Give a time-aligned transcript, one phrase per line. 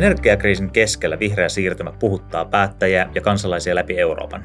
[0.00, 4.44] Energiakriisin keskellä vihreä siirtymä puhuttaa päättäjiä ja kansalaisia läpi Euroopan.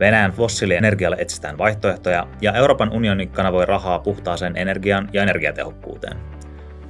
[0.00, 6.16] Venäjän fossiilienergialle etsitään vaihtoehtoja ja Euroopan unioni kanavoi rahaa puhtaaseen energiaan ja energiatehokkuuteen.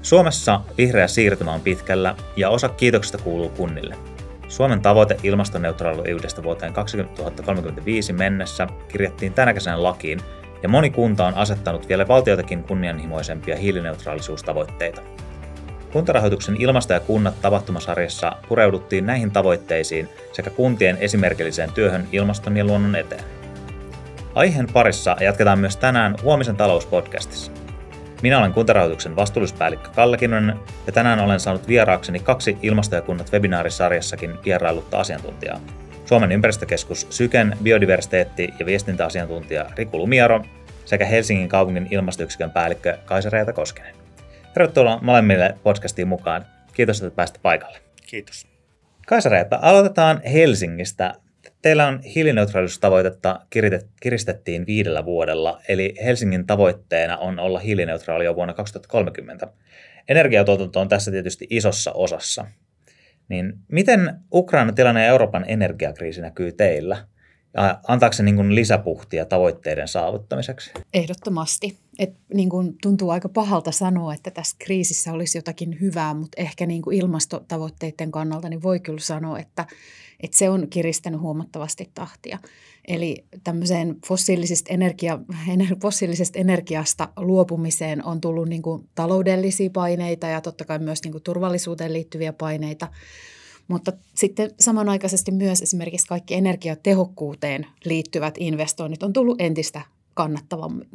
[0.03, 3.97] Suomessa vihreä siirtymä on pitkällä ja osa kiitoksesta kuuluu kunnille.
[4.49, 10.21] Suomen tavoite ilmastoneutraaliudesta vuoteen 2035 mennessä kirjattiin tänä kesänä lakiin
[10.63, 15.03] ja moni kunta on asettanut vielä valtiotakin kunnianhimoisempia hiilineutraalisuustavoitteita.
[15.93, 22.97] Kuntarahoituksen Ilmasto ja kunnat tapahtumasarjassa pureuduttiin näihin tavoitteisiin sekä kuntien esimerkilliseen työhön ilmaston ja luonnon
[22.97, 23.25] eteen.
[24.35, 27.53] Aiheen parissa jatketaan myös tänään Huomisen talouspodcastissa.
[28.23, 33.33] Minä olen kuntarahoituksen vastuullispäällikkö Kalle Kinnunen ja tänään olen saanut vieraakseni kaksi Ilmasto ja kunnat
[33.33, 35.61] webinaarisarjassakin vierailutta asiantuntijaa.
[36.05, 40.43] Suomen ympäristökeskus Syken biodiversiteetti- ja viestintäasiantuntija Riku Lumiaro
[40.85, 44.02] sekä Helsingin kaupungin ilmastoyksikön päällikkö Kaisa Reeta Koskinen.
[44.55, 46.47] Tervetuloa molemmille podcastiin mukaan.
[46.75, 47.79] Kiitos, että pääsitte paikalle.
[48.07, 48.47] Kiitos.
[49.07, 51.15] Kaisa Reeta, aloitetaan Helsingistä.
[51.63, 53.41] Teillä on hiilineutraalisuustavoitetta
[54.01, 59.47] kiristettiin viidellä vuodella, eli Helsingin tavoitteena on olla hiilineutraali jo vuonna 2030.
[60.09, 62.47] Energiatuotanto on tässä tietysti isossa osassa.
[63.29, 67.07] Niin miten Ukrainan tilanne ja Euroopan energiakriisi näkyy teillä?
[67.89, 70.71] Antaako se niin lisäpuhtia tavoitteiden saavuttamiseksi?
[70.95, 71.82] Ehdottomasti.
[71.99, 76.67] Et niin kuin tuntuu aika pahalta sanoa, että tässä kriisissä olisi jotakin hyvää, mutta ehkä
[76.67, 79.67] niin kuin ilmastotavoitteiden kannalta niin voi kyllä sanoa, että,
[80.21, 82.39] että se on kiristänyt huomattavasti tahtia.
[82.89, 85.19] Eli tämmöiseen fossiilisesta, energia,
[85.83, 91.23] fossiilisesta energiasta luopumiseen on tullut niin kuin taloudellisia paineita ja totta kai myös niin kuin
[91.23, 92.89] turvallisuuteen liittyviä paineita.
[93.69, 99.81] Mutta sitten samanaikaisesti myös esimerkiksi kaikki energiatehokkuuteen liittyvät investoinnit on tullut entistä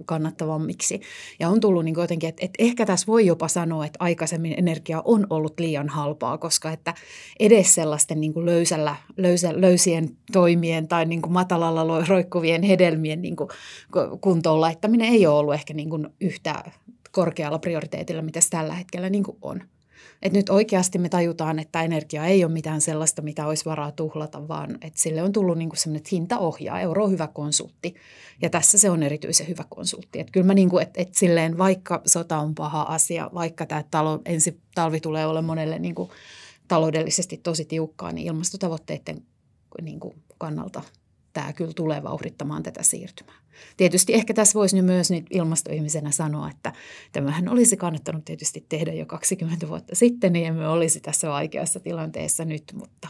[0.05, 1.01] kannattavammiksi.
[1.39, 5.01] Ja on tullut niin jotenkin, että, että ehkä tässä voi jopa sanoa, että aikaisemmin energia
[5.05, 6.93] on ollut liian halpaa, koska että
[7.39, 13.35] edes sellaisten niin löysällä, löysä, löysien toimien tai niin matalalla roikkuvien hedelmien niin
[14.21, 15.89] kuntoon laittaminen ei ole ollut ehkä niin
[16.21, 16.63] yhtä
[17.11, 19.61] korkealla prioriteetilla, mitä se tällä hetkellä niin on.
[20.21, 24.47] Et nyt oikeasti me tajutaan, että energia ei ole mitään sellaista, mitä olisi varaa tuhlata,
[24.47, 26.81] vaan että sille on tullut niin sellainen, että hinta ohjaa.
[26.81, 27.95] Euro on hyvä konsultti
[28.41, 30.19] ja tässä se on erityisen hyvä konsultti.
[30.19, 33.83] Että kyllä mä niin kuin, että, että silleen vaikka sota on paha asia, vaikka tämä
[33.91, 36.09] talo, ensi talvi tulee olemaan monelle niin kuin
[36.67, 39.21] taloudellisesti tosi tiukkaa, niin ilmastotavoitteiden
[39.81, 40.81] niin kuin kannalta
[41.37, 43.35] tämä kyllä tulee vauhdittamaan tätä siirtymää.
[43.77, 46.73] Tietysti ehkä tässä voisi myös nyt ilmastoihmisenä sanoa, että
[47.11, 52.45] tämähän olisi kannattanut tietysti tehdä jo 20 vuotta sitten, niin emme olisi tässä vaikeassa tilanteessa
[52.45, 53.07] nyt, mutta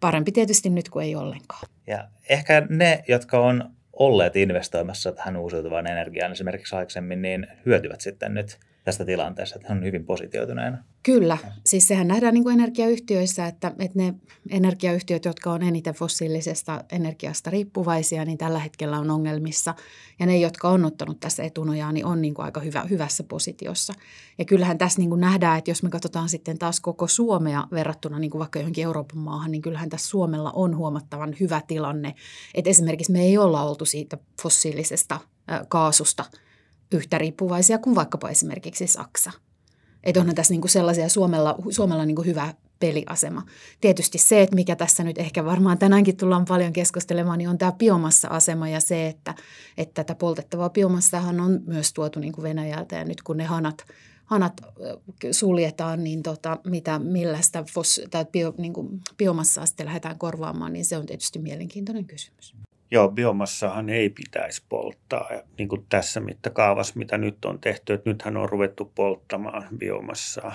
[0.00, 1.62] parempi tietysti nyt kuin ei ollenkaan.
[1.86, 8.34] Ja ehkä ne, jotka on olleet investoimassa tähän uusiutuvaan energiaan esimerkiksi aikaisemmin, niin hyötyvät sitten
[8.34, 10.84] nyt– tästä tilanteesta, että hän on hyvin positioituneena.
[11.02, 14.14] Kyllä, siis sehän nähdään niin kuin energiayhtiöissä, että, että ne
[14.50, 19.74] energiayhtiöt, jotka on eniten fossiilisesta energiasta riippuvaisia, niin tällä hetkellä on ongelmissa.
[20.18, 23.92] Ja ne, jotka on ottanut tässä etunojaa, niin on niin kuin aika hyvä, hyvässä positiossa.
[24.38, 28.18] Ja kyllähän tässä niin kuin nähdään, että jos me katsotaan sitten taas koko Suomea verrattuna
[28.18, 32.14] niin kuin vaikka johonkin Euroopan maahan, niin kyllähän tässä Suomella on huomattavan hyvä tilanne.
[32.54, 35.20] Että esimerkiksi me ei olla oltu siitä fossiilisesta
[35.68, 36.24] kaasusta–
[36.92, 39.30] yhtä riippuvaisia kuin vaikkapa esimerkiksi Saksa.
[40.04, 43.42] Että onhan tässä niinku sellaisia Suomella, Suomella niinku hyvä peliasema.
[43.80, 47.72] Tietysti se, että mikä tässä nyt ehkä varmaan tänäänkin tullaan paljon keskustelemaan, niin on tämä
[47.72, 49.34] biomassa-asema ja se, että,
[49.76, 53.84] että tätä poltettavaa biomassahan on myös tuotu niin kuin Venäjältä ja nyt kun ne hanat,
[54.24, 54.60] hanat
[55.32, 60.72] suljetaan, niin tota, mitä, millä sitä fos, tai bio, niin kuin biomassaa sitten lähdetään korvaamaan,
[60.72, 62.54] niin se on tietysti mielenkiintoinen kysymys.
[62.90, 67.92] Joo, biomassahan ei pitäisi polttaa, niin kuin tässä mittakaavassa, mitä nyt on tehty.
[67.92, 70.54] Että nythän on ruvettu polttamaan biomassaa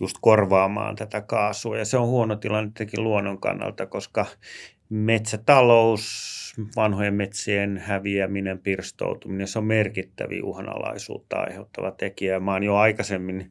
[0.00, 1.78] just korvaamaan tätä kaasua.
[1.78, 4.26] Ja se on huono tilanne tietenkin luonnon kannalta, koska
[4.88, 6.36] metsätalous,
[6.76, 12.40] vanhojen metsien häviäminen, pirstoutuminen, se on merkittäviä uhanalaisuutta aiheuttava tekijä.
[12.40, 13.50] Mä oon jo aikaisemmin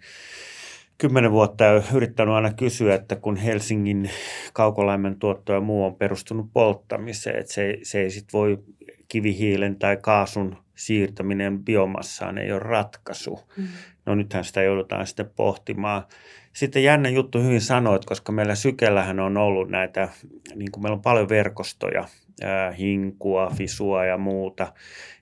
[0.97, 4.09] kymmenen vuotta yrittänyt aina kysyä, että kun Helsingin
[4.53, 8.59] kaukolämmön tuotto ja muu on perustunut polttamiseen, että se, se ei sit voi
[9.07, 13.39] kivihiilen tai kaasun siirtäminen biomassaan ei ole ratkaisu.
[13.57, 13.67] Mm.
[14.05, 16.03] No nythän sitä joudutaan sitten pohtimaan.
[16.53, 20.09] Sitten jännä juttu hyvin sanoit, koska meillä Sykellähän on ollut näitä,
[20.55, 22.07] niin kuin meillä on paljon verkostoja,
[22.77, 24.73] hinkua, fisua ja muuta,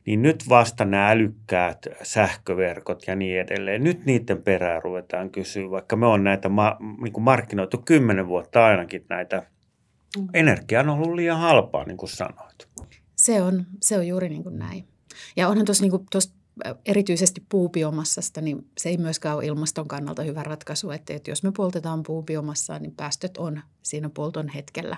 [0.06, 5.96] niin nyt vasta nämä älykkäät sähköverkot ja niin edelleen, nyt niiden perään ruvetaan kysyä, vaikka
[5.96, 9.44] me on näitä ma- niin kuin markkinoitu kymmenen vuotta ainakin näitä,
[10.18, 10.28] mm.
[10.34, 12.68] energia on ollut liian halpaa, niin kuin sanoit.
[13.16, 14.88] Se on, se on juuri niin kuin näin.
[15.36, 16.06] Ja onhan tuossa niin
[16.86, 21.52] erityisesti puubiomassasta, niin se ei myöskään ole ilmaston kannalta hyvä ratkaisu, että, että jos me
[21.52, 24.98] poltetaan puubiomassaa, niin päästöt on siinä polton hetkellä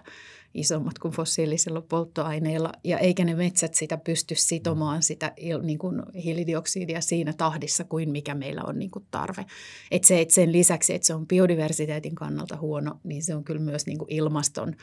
[0.53, 7.01] isommat kuin fossiilisilla polttoaineilla, ja eikä ne metsät sitä pysty sitomaan sitä niin kuin hiilidioksidia
[7.01, 9.45] siinä tahdissa kuin mikä meillä on niin kuin tarve.
[9.91, 13.61] Et se, et sen lisäksi, että se on biodiversiteetin kannalta huono, niin se on kyllä
[13.61, 14.75] myös niin kuin ilmaston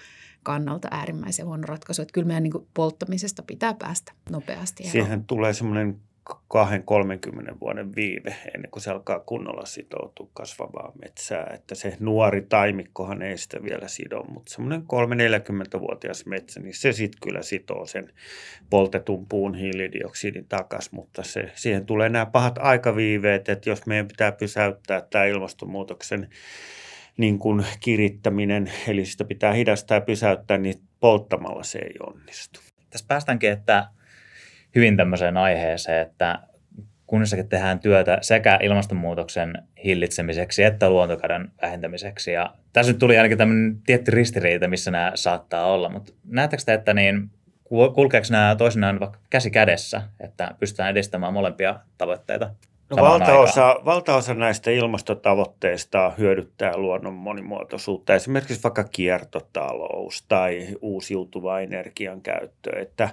[0.43, 2.03] kannalta äärimmäisen huono ratkaisu.
[2.03, 4.85] Että kyllä meidän niin kuin polttamisesta pitää päästä nopeasti.
[4.85, 11.55] Siihen tulee semmoinen 20-30 vuoden viive ennen kuin se alkaa kunnolla sitoutua kasvavaan metsään.
[11.55, 17.21] Että se nuori taimikkohan ei sitä vielä sido, mutta semmoinen 3-40-vuotias metsä, niin se sitten
[17.23, 18.13] kyllä sitoo sen
[18.71, 24.33] poltetun puun hiilidioksidin takaisin, mutta se, siihen tulee nämä pahat aikaviiveet, että jos meidän pitää
[24.33, 26.29] pysäyttää tämä ilmastonmuutoksen
[27.17, 32.61] niin kuin kirittäminen, eli sitä pitää hidastaa ja pysäyttää, niin polttamalla se ei onnistu.
[32.91, 33.87] Tässä päästäänkin, että
[34.75, 36.39] hyvin tämmöiseen aiheeseen, että
[37.07, 42.33] kunnissakin tehdään työtä sekä ilmastonmuutoksen hillitsemiseksi että luontokadon vähentämiseksi.
[42.33, 46.75] Ja tässä nyt tuli ainakin tämmöinen tietty ristiriita, missä nämä saattaa olla, mutta näettekö te,
[46.75, 47.31] että niin,
[47.95, 52.51] kulkeeko nämä toisinaan vaikka käsi kädessä, että pystytään edistämään molempia tavoitteita?
[52.91, 62.81] No valtaosa, valtaosa näistä ilmastotavoitteista hyödyttää luonnon monimuotoisuutta, esimerkiksi vaikka kiertotalous tai uusiutuva energian käyttö.
[62.81, 63.09] Että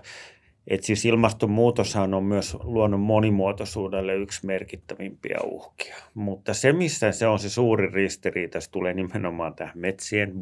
[0.69, 5.95] et siis ilmastonmuutoshan on myös luonnon monimuotoisuudelle yksi merkittävimpiä uhkia.
[6.13, 10.33] Mutta se, missä se on se suuri ristiriita, se tulee nimenomaan tähän metsien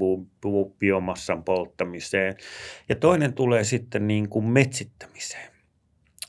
[0.80, 2.36] biomassan polttamiseen.
[2.90, 5.56] Ja toinen tulee sitten niin kuin metsittämiseen.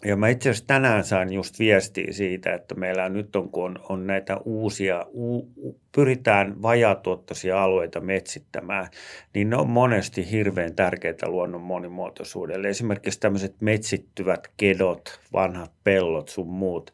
[0.05, 3.79] Ja mä itse asiassa tänään sain just viestiä siitä, että meillä nyt on, kun on,
[3.89, 5.49] on näitä uusia, u,
[5.95, 8.89] pyritään vajaatuottoisia alueita metsittämään,
[9.35, 12.69] niin ne on monesti hirveän tärkeitä luonnon monimuotoisuudelle.
[12.69, 16.93] Esimerkiksi tämmöiset metsittyvät kedot, vanhat pellot sun muut,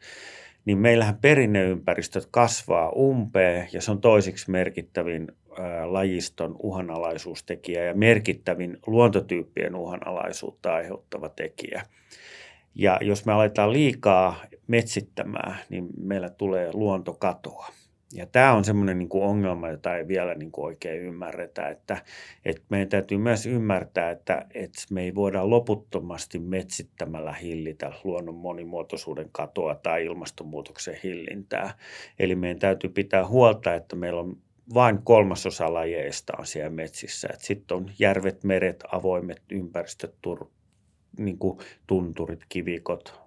[0.65, 5.27] niin meillähän perinneympäristöt kasvaa umpeen ja se on toisiksi merkittävin
[5.85, 11.83] lajiston uhanalaisuustekijä ja merkittävin luontotyyppien uhanalaisuutta aiheuttava tekijä.
[12.75, 17.67] Ja jos me aletaan liikaa metsittämään, niin meillä tulee luontokatoa.
[18.13, 21.97] Ja tämä on semmoinen niin ongelma, jota ei vielä niin kuin oikein ymmärretä, että,
[22.45, 29.29] että meidän täytyy myös ymmärtää, että, että me ei voida loputtomasti metsittämällä hillitä luonnon monimuotoisuuden
[29.31, 31.77] katoa tai ilmastonmuutoksen hillintää.
[32.19, 34.37] Eli meidän täytyy pitää huolta, että meillä on
[34.73, 37.27] vain kolmasosa lajeista on siellä metsissä.
[37.37, 40.15] Sitten on järvet, meret, avoimet ympäristöt,
[41.17, 41.57] niin kuin
[41.87, 43.19] tunturit, kivikot.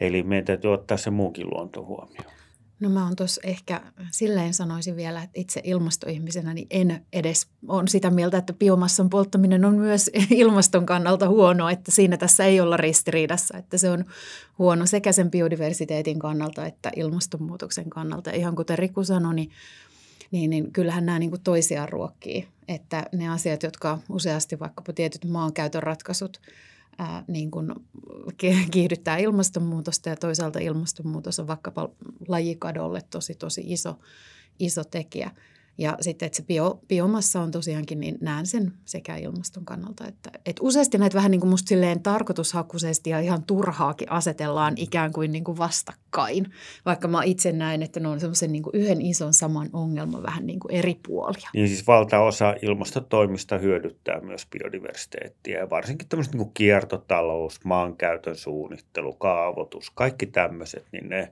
[0.00, 2.32] Eli meidän täytyy ottaa se muukin luonto huomioon.
[2.82, 7.88] No mä oon tuossa ehkä silleen sanoisin vielä, että itse ilmastoihmisenä niin en edes on
[7.88, 12.76] sitä mieltä, että biomassan polttaminen on myös ilmaston kannalta huono, että siinä tässä ei olla
[12.76, 14.04] ristiriidassa, että se on
[14.58, 18.30] huono sekä sen biodiversiteetin kannalta että ilmastonmuutoksen kannalta.
[18.30, 19.50] Ihan kuten Riku sanoi, niin,
[20.30, 25.24] niin, niin kyllähän nämä niin kuin toisiaan ruokkii, että ne asiat, jotka useasti vaikkapa tietyt
[25.24, 26.40] maankäytön ratkaisut–
[26.98, 27.74] ää, niin kuin
[28.70, 31.90] kiihdyttää ilmastonmuutosta ja toisaalta ilmastonmuutos on vaikkapa
[32.28, 33.98] lajikadolle tosi tosi iso,
[34.58, 35.30] iso tekijä.
[35.78, 40.06] Ja sitten, että se bio, biomassa on tosiaankin, niin näen sen sekä ilmaston kannalta.
[40.06, 45.12] Että, että useasti näitä vähän niin kuin musta silleen tarkoitushakuisesti ja ihan turhaakin asetellaan ikään
[45.12, 46.46] kuin, niin kuin vastakkain.
[46.84, 50.46] Vaikka mä itse näen, että ne on semmoisen niin kuin yhden ison saman ongelman vähän
[50.46, 51.48] niin kuin eri puolia.
[51.54, 59.12] Niin siis valtaosa ilmastotoimista hyödyttää myös biodiversiteettiä ja varsinkin tämmöiset niin kuin kiertotalous, maankäytön suunnittelu,
[59.12, 61.30] kaavoitus, kaikki tämmöiset, niin ne,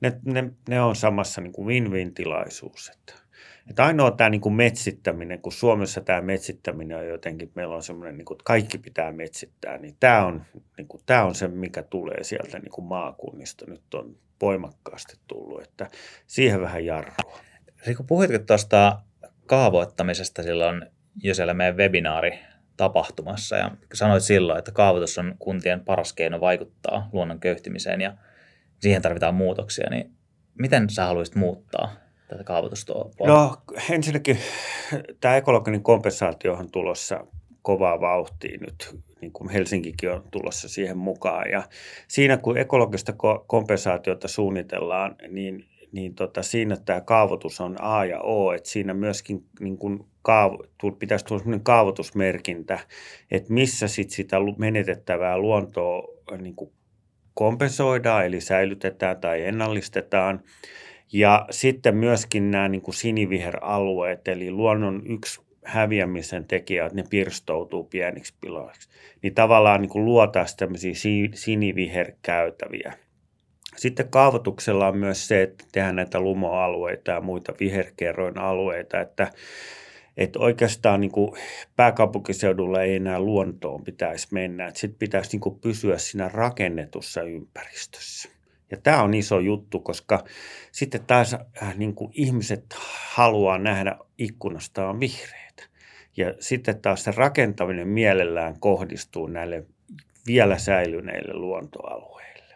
[0.00, 2.88] ne, ne, ne on samassa niin kuin win-win-tilaisuus.
[2.88, 3.21] Että
[3.70, 8.18] että ainoa tämä niin kuin metsittäminen, kun Suomessa tämä metsittäminen on jotenkin, meillä on semmoinen,
[8.18, 10.42] niin että kaikki pitää metsittää, niin tämä on,
[10.76, 13.64] niin kuin, tämä on se, mikä tulee sieltä niin kuin maakunnista.
[13.68, 15.90] Nyt on voimakkaasti tullut, että
[16.26, 17.40] siihen vähän jarrua.
[17.86, 18.98] Riku, puhuitko tuosta
[19.46, 20.86] kaavoittamisesta silloin
[21.22, 22.38] jo siellä meidän webinaari
[22.76, 28.16] tapahtumassa ja sanoit silloin, että kaavoitus on kuntien paras keino vaikuttaa luonnon köyhtymiseen ja
[28.80, 30.10] siihen tarvitaan muutoksia, niin
[30.58, 32.01] miten sä haluaisit muuttaa
[32.32, 32.92] tätä kaavoitusta
[33.26, 33.56] No
[33.90, 34.38] ensinnäkin
[35.20, 37.26] tämä ekologinen kompensaatio on tulossa
[37.62, 41.50] kovaa vauhtia nyt, niin kuin Helsinkikin on tulossa siihen mukaan.
[41.50, 41.62] Ja
[42.08, 43.12] siinä kun ekologista
[43.46, 49.44] kompensaatiota suunnitellaan, niin, niin tota, siinä tämä kaavoitus on A ja O, että siinä myöskin
[49.60, 50.64] niin kuin kaavo,
[50.98, 52.78] pitäisi tulla sellainen kaavoitusmerkintä,
[53.30, 56.08] että missä sit sitä menetettävää luontoa
[56.38, 56.72] niin kuin
[57.34, 60.42] kompensoidaan, eli säilytetään tai ennallistetaan–
[61.12, 67.84] ja sitten myöskin nämä niin kuin siniviheralueet, eli luonnon yksi häviämisen tekijä, että ne pirstoutuu
[67.84, 68.88] pieniksi piloiksi.
[69.22, 70.92] Niin tavallaan niin kuin luotaisiin tämmöisiä
[71.34, 72.92] siniviherkäytäviä.
[73.76, 79.30] Sitten kaavoituksella on myös se, että tehdään näitä lumoalueita ja muita viherkerroin alueita, että,
[80.16, 81.32] että oikeastaan niin kuin
[81.76, 88.28] pääkaupunkiseudulla ei enää luontoon pitäisi mennä, sitten pitäisi niin kuin pysyä siinä rakennetussa ympäristössä.
[88.72, 90.24] Ja tämä on iso juttu, koska
[90.72, 92.64] sitten taas äh, niin kuin ihmiset
[93.14, 95.62] haluaa nähdä ikkunastaan vihreitä.
[96.16, 99.64] Ja sitten taas se rakentaminen mielellään kohdistuu näille
[100.26, 102.54] vielä säilyneille luontoalueille.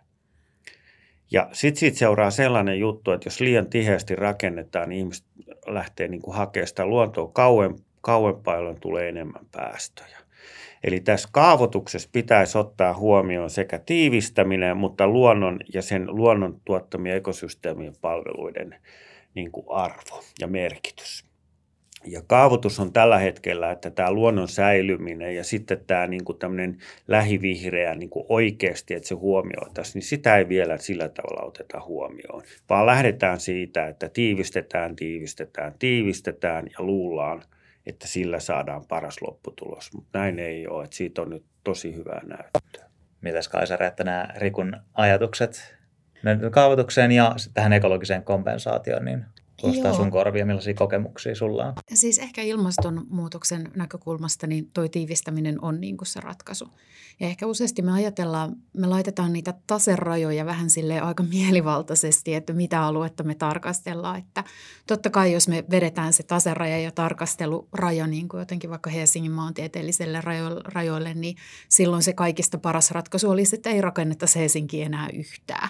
[1.30, 5.26] Ja sitten siitä seuraa sellainen juttu, että jos liian tiheästi rakennetaan, niin ihmiset
[5.66, 7.30] lähtee niin kuin hakemaan sitä luontoa
[8.00, 10.15] kauempaa, jolloin tulee enemmän päästöjä.
[10.86, 17.92] Eli tässä kaavoituksessa pitäisi ottaa huomioon sekä tiivistäminen, mutta luonnon ja sen luonnon tuottamien ekosysteemien
[18.00, 18.74] palveluiden
[19.34, 21.24] niin kuin arvo ja merkitys.
[22.04, 26.78] Ja kaavoitus on tällä hetkellä, että tämä luonnon säilyminen ja sitten tämä niin kuin tämmöinen
[27.08, 32.42] lähivihreä niin kuin oikeasti, että se huomioitaisiin, niin sitä ei vielä sillä tavalla oteta huomioon,
[32.70, 37.42] vaan lähdetään siitä, että tiivistetään, tiivistetään, tiivistetään ja luullaan–
[37.86, 39.90] että sillä saadaan paras lopputulos.
[39.94, 42.90] Mutta näin ei ole, että siitä on nyt tosi hyvää näyttöä.
[43.20, 45.76] Mitäs Kaisa että nämä Rikun ajatukset
[46.50, 49.24] kaavoitukseen ja tähän ekologiseen kompensaatioon, niin
[49.60, 51.72] kuulostaa sun korvia, millaisia kokemuksia sulla on?
[51.94, 56.68] Siis ehkä ilmastonmuutoksen näkökulmasta niin toi tiivistäminen on niin kuin se ratkaisu.
[57.20, 62.82] Ja ehkä useasti me ajatellaan, me laitetaan niitä taserajoja vähän sille aika mielivaltaisesti, että mitä
[62.82, 64.18] aluetta me tarkastellaan.
[64.18, 64.44] Että
[64.86, 70.20] totta kai jos me vedetään se taseraja ja tarkasteluraja niin kuin jotenkin vaikka Helsingin maantieteelliselle
[70.64, 71.36] rajoille, niin
[71.68, 75.68] silloin se kaikista paras ratkaisu olisi, että ei rakennettaisi Helsinkiin enää yhtään.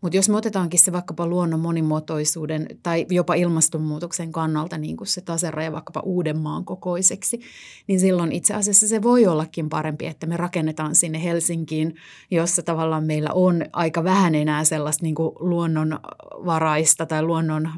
[0.00, 5.20] Mutta jos me otetaankin se vaikkapa luonnon monimuotoisuuden tai jopa ilmastonmuutoksen kannalta niin kuin se
[5.20, 7.40] taseraja vaikkapa Uudenmaan kokoiseksi,
[7.86, 11.94] niin silloin itse asiassa se voi ollakin parempi, että me rakennetaan sinne Helsinkiin,
[12.30, 17.70] jossa tavallaan meillä on aika vähän enää sellaista niin kuin luonnonvaraista tai luonnon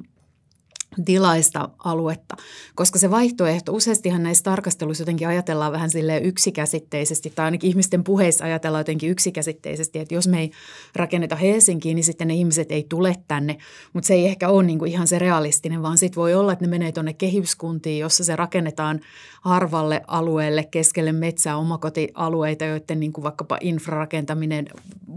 [1.05, 2.37] tilaista aluetta,
[2.75, 8.45] koska se vaihtoehto, useastihan näissä tarkasteluissa jotenkin ajatellaan vähän sille yksikäsitteisesti, tai ainakin ihmisten puheissa
[8.45, 10.51] ajatellaan jotenkin yksikäsitteisesti, että jos me ei
[10.97, 13.59] rakenneta Helsinkiin, niin sitten ne ihmiset ei tule tänne,
[13.93, 16.65] mutta se ei ehkä ole niin kuin ihan se realistinen, vaan sitten voi olla, että
[16.65, 19.01] ne menee tuonne kehyskuntiin, jossa se rakennetaan
[19.41, 24.69] harvalle alueelle keskelle metsää omakotialueita, joiden niin kuin vaikkapa infrarakentaminen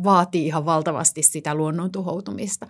[0.03, 2.67] vaatii ihan valtavasti sitä luonnon tuhoutumista.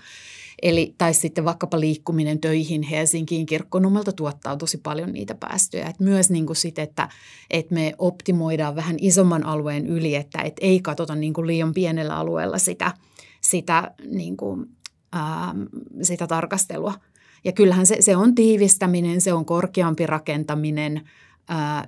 [0.63, 5.87] Eli, tai sitten vaikkapa liikkuminen töihin Helsinkiin kirkkonummelta tuottaa tosi paljon niitä päästöjä.
[5.87, 7.09] Et myös niin kuin sit, että,
[7.51, 12.15] että me optimoidaan vähän isomman alueen yli, että et ei katsota niin kuin liian pienellä
[12.15, 12.93] alueella sitä,
[13.41, 14.65] sitä, niin kuin,
[15.11, 15.55] ää,
[16.01, 16.93] sitä tarkastelua.
[17.43, 21.01] Ja kyllähän se, se on tiivistäminen, se on korkeampi rakentaminen–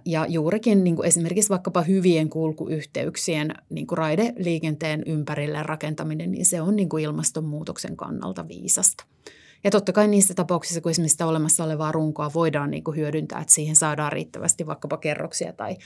[0.05, 6.61] ja juurikin niin kuin esimerkiksi vaikkapa hyvien kulkuyhteyksien niin kuin raideliikenteen ympärille rakentaminen, niin se
[6.61, 9.05] on niin kuin ilmastonmuutoksen kannalta viisasta.
[9.63, 13.41] Ja totta kai niissä tapauksissa, kun esimerkiksi sitä olemassa olevaa runkoa voidaan niin kuin hyödyntää,
[13.41, 15.77] että siihen saadaan riittävästi vaikkapa kerroksia tai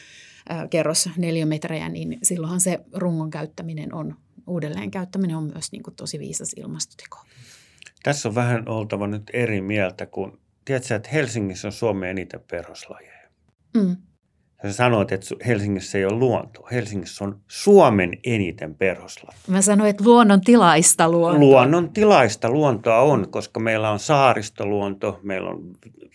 [0.70, 4.16] kerros neliömetrejä, niin silloinhan se rungon käyttäminen on,
[4.48, 7.18] uudelleen käyttäminen on myös niin kuin tosi viisas ilmastoteko.
[8.04, 13.19] Tässä on vähän oltava nyt eri mieltä, kun tiedätkö, että Helsingissä on Suomen eniten perhoslajeja.
[13.74, 13.96] Mm.
[14.62, 16.68] Sä sanoit, että Helsingissä ei ole luontoa.
[16.72, 19.38] Helsingissä on Suomen eniten perhoslaji.
[19.48, 21.40] Mä sanoin, että luonnon tilaista luontoa.
[21.40, 25.62] Luonnon tilaista luontoa on, koska meillä on saaristoluonto, meillä on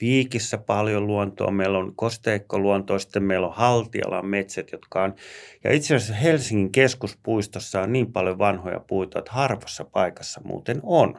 [0.01, 5.15] Viikissä paljon luontoa, meillä on kosteikkoluontoa, sitten meillä on Haltialan metsät, jotka on...
[5.65, 11.19] Ja itse asiassa Helsingin keskuspuistossa on niin paljon vanhoja puita, että harvassa paikassa muuten on.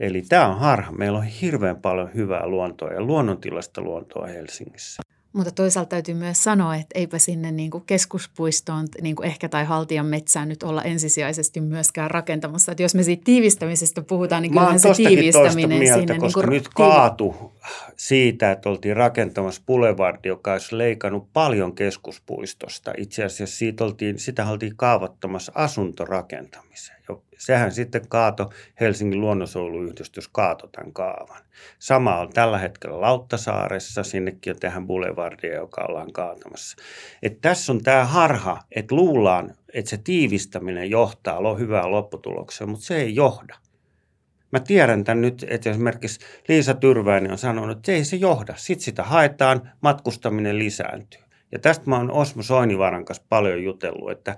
[0.00, 0.92] Eli tämä on harha.
[0.92, 5.02] Meillä on hirveän paljon hyvää luontoa ja luonnontilasta luontoa Helsingissä.
[5.36, 9.64] Mutta toisaalta täytyy myös sanoa, että eipä sinne niin kuin keskuspuistoon niin kuin ehkä tai
[9.64, 12.72] haltijan metsään nyt olla ensisijaisesti myöskään rakentamassa.
[12.72, 16.18] Että jos me siitä tiivistämisestä puhutaan, niin kyllähän se tiivistäminen mieltä, sinne...
[16.18, 17.52] Koska niin kuin nyt kaatu
[17.96, 22.92] siitä, että oltiin rakentamassa Boulevard, joka olisi leikannut paljon keskuspuistosta.
[22.98, 26.95] Itse asiassa siitä oltiin, sitä oltiin kaavoittamassa asuntorakentamiseen
[27.38, 31.42] sehän sitten kaato, Helsingin luonnonsuojeluyhdistys kaato tämän kaavan.
[31.78, 36.76] Sama on tällä hetkellä Lauttasaaressa, sinnekin on tähän boulevardia, joka ollaan kaatamassa.
[37.22, 42.96] Et tässä on tämä harha, että luullaan, että se tiivistäminen johtaa hyvää lopputulokseen, mutta se
[42.96, 43.56] ei johda.
[44.52, 48.54] Mä tiedän tämän nyt, että esimerkiksi Liisa Tyrväinen on sanonut, että ei se johda.
[48.56, 51.20] Sitten sitä haetaan, matkustaminen lisääntyy.
[51.52, 54.36] Ja tästä mä oon Osmo Soinivaran kanssa paljon jutellut, että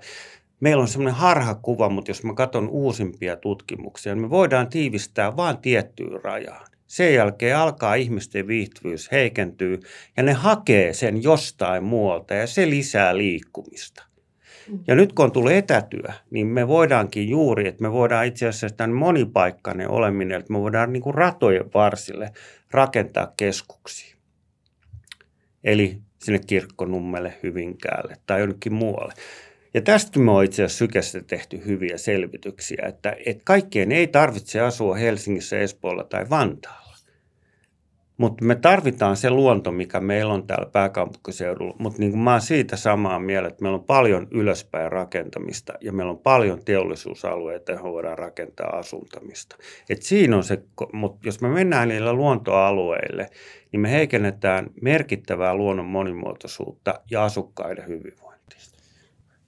[0.59, 5.57] meillä on semmoinen harhakuva, mutta jos mä katson uusimpia tutkimuksia, niin me voidaan tiivistää vain
[5.57, 6.67] tiettyyn rajaan.
[6.87, 9.79] Sen jälkeen alkaa ihmisten viihtyvyys heikentyy
[10.17, 14.03] ja ne hakee sen jostain muualta ja se lisää liikkumista.
[14.87, 18.77] Ja nyt kun on tullut etätyö, niin me voidaankin juuri, että me voidaan itse asiassa
[18.77, 22.31] tämän monipaikkainen oleminen, että me voidaan niin kuin ratojen varsille
[22.71, 24.15] rakentaa keskuksia.
[25.63, 29.13] Eli sinne kirkkonummelle, Hyvinkäälle tai jonnekin muualle.
[29.73, 34.59] Ja tästä me on itse asiassa Sykästä tehty hyviä selvityksiä, että, että kaikkien ei tarvitse
[34.59, 36.89] asua Helsingissä, Espoolla tai Vantaalla.
[38.17, 41.75] Mutta me tarvitaan se luonto, mikä meillä on täällä pääkaupunkiseudulla.
[41.79, 46.11] Mutta niin mä oon siitä samaa mieltä, että meillä on paljon ylöspäin rakentamista ja meillä
[46.11, 49.57] on paljon teollisuusalueita, joihin voidaan rakentaa asuntamista.
[49.89, 53.29] Et siinä on se, mutta jos me mennään niillä luontoalueille,
[53.71, 58.28] niin me heikennetään merkittävää luonnon monimuotoisuutta ja asukkaiden hyvinvointia.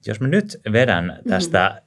[0.08, 1.81] Jos mä nyt vedän tästä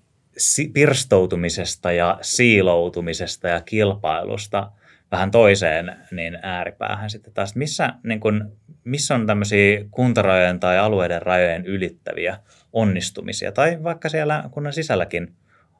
[0.66, 0.72] mm.
[0.72, 4.72] pirstoutumisesta ja siiloutumisesta ja kilpailusta
[5.10, 11.22] vähän toiseen niin ääripäähän sitten taas, missä, niin kun, missä on tämmöisiä kuntarajojen tai alueiden
[11.22, 12.38] rajojen ylittäviä
[12.72, 15.34] onnistumisia, tai vaikka siellä kunnan sisälläkin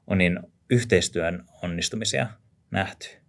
[0.07, 2.27] on niin yhteistyön onnistumisia
[2.71, 3.24] nähty?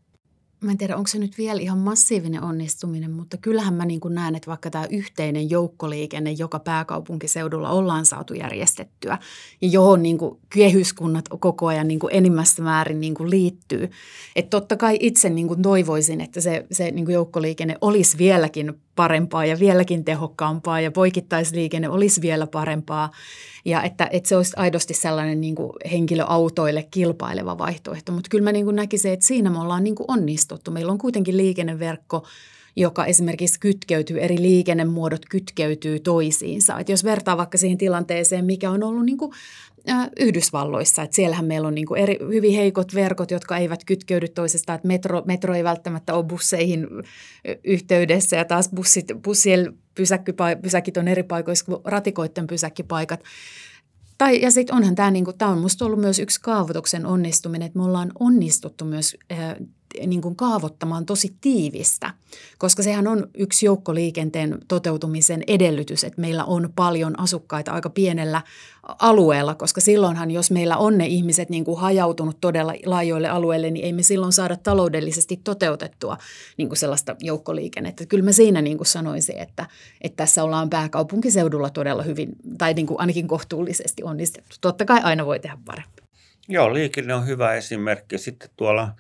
[0.65, 4.15] Mä en tiedä, onko se nyt vielä ihan massiivinen onnistuminen, mutta kyllähän mä niin kuin
[4.15, 9.17] näen, että vaikka tämä yhteinen joukkoliikenne, joka pääkaupunkiseudulla ollaan saatu järjestettyä
[9.62, 13.89] ja johon niin kuin kehyskunnat koko ajan niin kuin enimmästä määrin niin kuin liittyy.
[14.36, 18.74] Että totta kai itse niin kuin toivoisin, että se, se niin kuin joukkoliikenne olisi vieläkin
[18.96, 23.12] parempaa ja vieläkin tehokkaampaa ja poikittaisliikenne olisi vielä parempaa
[23.66, 28.12] ja että, että se olisi aidosti sellainen niin kuin henkilöautoille kilpaileva vaihtoehto.
[28.12, 30.72] Mutta kyllä mä niin kuin näkisin, että siinä me ollaan niin kuin onnistuttu.
[30.72, 32.28] Meillä on kuitenkin liikenneverkko,
[32.75, 36.80] joka esimerkiksi kytkeytyy, eri liikennemuodot kytkeytyy toisiinsa.
[36.80, 39.32] Et jos vertaa vaikka siihen tilanteeseen, mikä on ollut niin kuin
[40.20, 41.01] Yhdysvalloissa.
[41.01, 44.75] Että siellähän meillä on niin kuin eri, hyvin heikot verkot, jotka eivät kytkeydy toisestaan.
[44.75, 46.88] Että metro, metro ei välttämättä ole busseihin
[47.63, 49.74] yhteydessä ja taas bussit, bussien
[50.62, 53.24] pysäkit on eri paikoissa kuin ratikoiden pysäkkipaikat.
[54.18, 57.80] Tai, ja sitten onhan tämä, niinku, tämä on minusta ollut myös yksi kaavoituksen onnistuminen, että
[57.80, 59.56] me ollaan onnistuttu myös äh,
[60.08, 62.13] niin kuin kaavoittamaan tosi tiivistä,
[62.58, 68.42] koska sehän on yksi joukkoliikenteen toteutumisen edellytys, että meillä on paljon asukkaita aika pienellä
[68.83, 73.85] alueella, koska silloinhan, jos meillä on ne ihmiset niin kuin hajautunut todella laajoille alueille, niin
[73.85, 76.18] ei me silloin saada taloudellisesti toteutettua
[76.57, 78.05] niin kuin sellaista joukkoliikennettä.
[78.05, 79.66] Kyllä mä siinä niin kuin sanoisin, että,
[80.01, 84.55] että tässä ollaan pääkaupunkiseudulla todella hyvin, tai niin kuin ainakin kohtuullisesti onnistettu.
[84.61, 86.05] Totta kai aina voi tehdä paremmin.
[86.48, 88.18] Joo, liikenne on hyvä esimerkki.
[88.18, 88.92] Sitten tuolla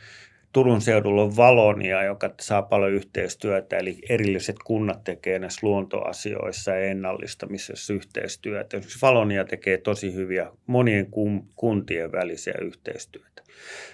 [0.55, 6.79] Turun seudulla on Valonia, joka saa paljon yhteistyötä, eli erilliset kunnat tekee näissä luontoasioissa ja
[6.79, 8.77] ennallistamisessa yhteistyötä.
[8.77, 11.07] Esimerkiksi Valonia tekee tosi hyviä monien
[11.55, 13.43] kuntien välisiä yhteistyötä.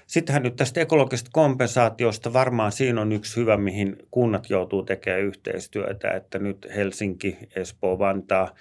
[0.08, 6.12] Sittenhän nyt tästä ekologisesta kompensaatiosta varmaan siinä on yksi hyvä, mihin kunnat joutuu tekemään yhteistyötä,
[6.12, 8.56] että nyt Helsinki, Espoo, Vantaa,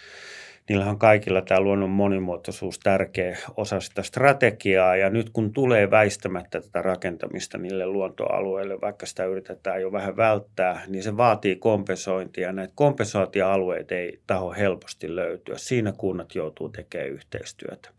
[0.70, 4.96] niillä on kaikilla tämä luonnon monimuotoisuus tärkeä osa sitä strategiaa.
[4.96, 10.83] Ja nyt kun tulee väistämättä tätä rakentamista niille luontoalueille, vaikka sitä yritetään jo vähän välttää,
[10.87, 12.52] niin se vaatii kompensointia.
[12.52, 15.59] Näitä kompensaatioalueita ei taho helposti löytyä.
[15.59, 17.90] Siinä kunnat joutuu tekemään yhteistyötä.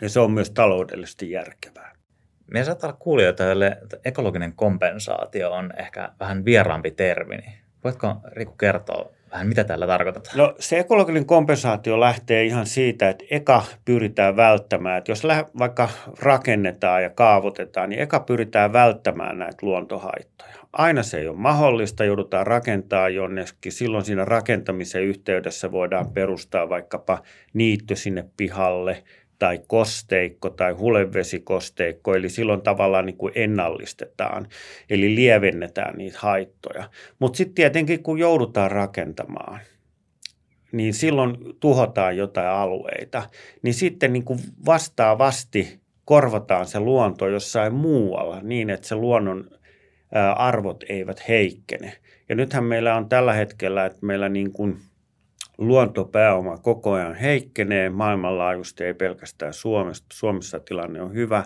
[0.00, 1.92] Ja se on myös taloudellisesti järkevää.
[2.52, 7.38] Me saattaa olla kuulijoita, joille ekologinen kompensaatio on ehkä vähän vieraampi termi.
[7.84, 10.38] Voitko Riku kertoa vähän mitä tällä tarkoitetaan?
[10.38, 15.22] No se ekologinen kompensaatio lähtee ihan siitä, että eka pyritään välttämään, että jos
[15.58, 15.88] vaikka
[16.18, 20.54] rakennetaan ja kaavoitetaan, niin eka pyritään välttämään näitä luontohaittoja.
[20.72, 23.72] Aina se ei ole mahdollista, joudutaan rakentaa jonnekin.
[23.72, 29.02] Silloin siinä rakentamisen yhteydessä voidaan perustaa vaikkapa niittö sinne pihalle–
[29.38, 34.46] tai kosteikko tai hulevesikosteikko, eli silloin tavallaan niin kuin ennallistetaan,
[34.90, 36.90] eli lievennetään niitä haittoja.
[37.18, 39.60] Mutta sitten tietenkin, kun joudutaan rakentamaan,
[40.72, 43.22] niin silloin tuhotaan jotain alueita,
[43.62, 49.50] niin sitten niin kuin vastaavasti korvataan se luonto jossain muualla niin, että se luonnon
[50.36, 51.92] arvot eivät heikkene.
[52.28, 54.78] Ja nythän meillä on tällä hetkellä, että meillä niin kuin–
[55.58, 60.04] luontopääoma koko ajan heikkenee maailmanlaajuisesti, ei pelkästään Suomessa.
[60.12, 61.44] Suomessa tilanne on hyvä.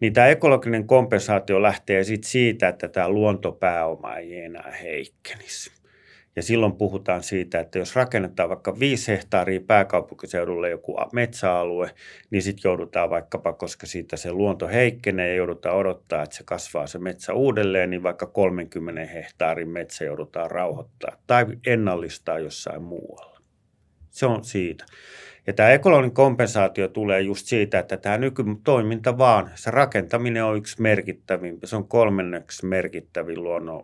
[0.00, 5.80] Niin tämä ekologinen kompensaatio lähtee sit siitä, että tämä luontopääoma ei enää heikkenisi.
[6.36, 11.90] Ja silloin puhutaan siitä, että jos rakennetaan vaikka viisi hehtaaria pääkaupunkiseudulle joku metsäalue,
[12.30, 16.86] niin sitten joudutaan vaikkapa, koska siitä se luonto heikkenee ja joudutaan odottaa, että se kasvaa
[16.86, 23.39] se metsä uudelleen, niin vaikka 30 hehtaarin metsä joudutaan rauhoittaa tai ennallistaa jossain muualla.
[24.20, 24.84] Se on siitä.
[25.46, 30.82] Ja tämä ekologinen kompensaatio tulee just siitä, että tämä nykytoiminta vaan, se rakentaminen on yksi
[30.82, 33.82] merkittävimpi, se on kolmanneksi merkittävin luonnon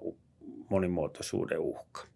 [0.71, 2.07] monimuotoisuuden uhka.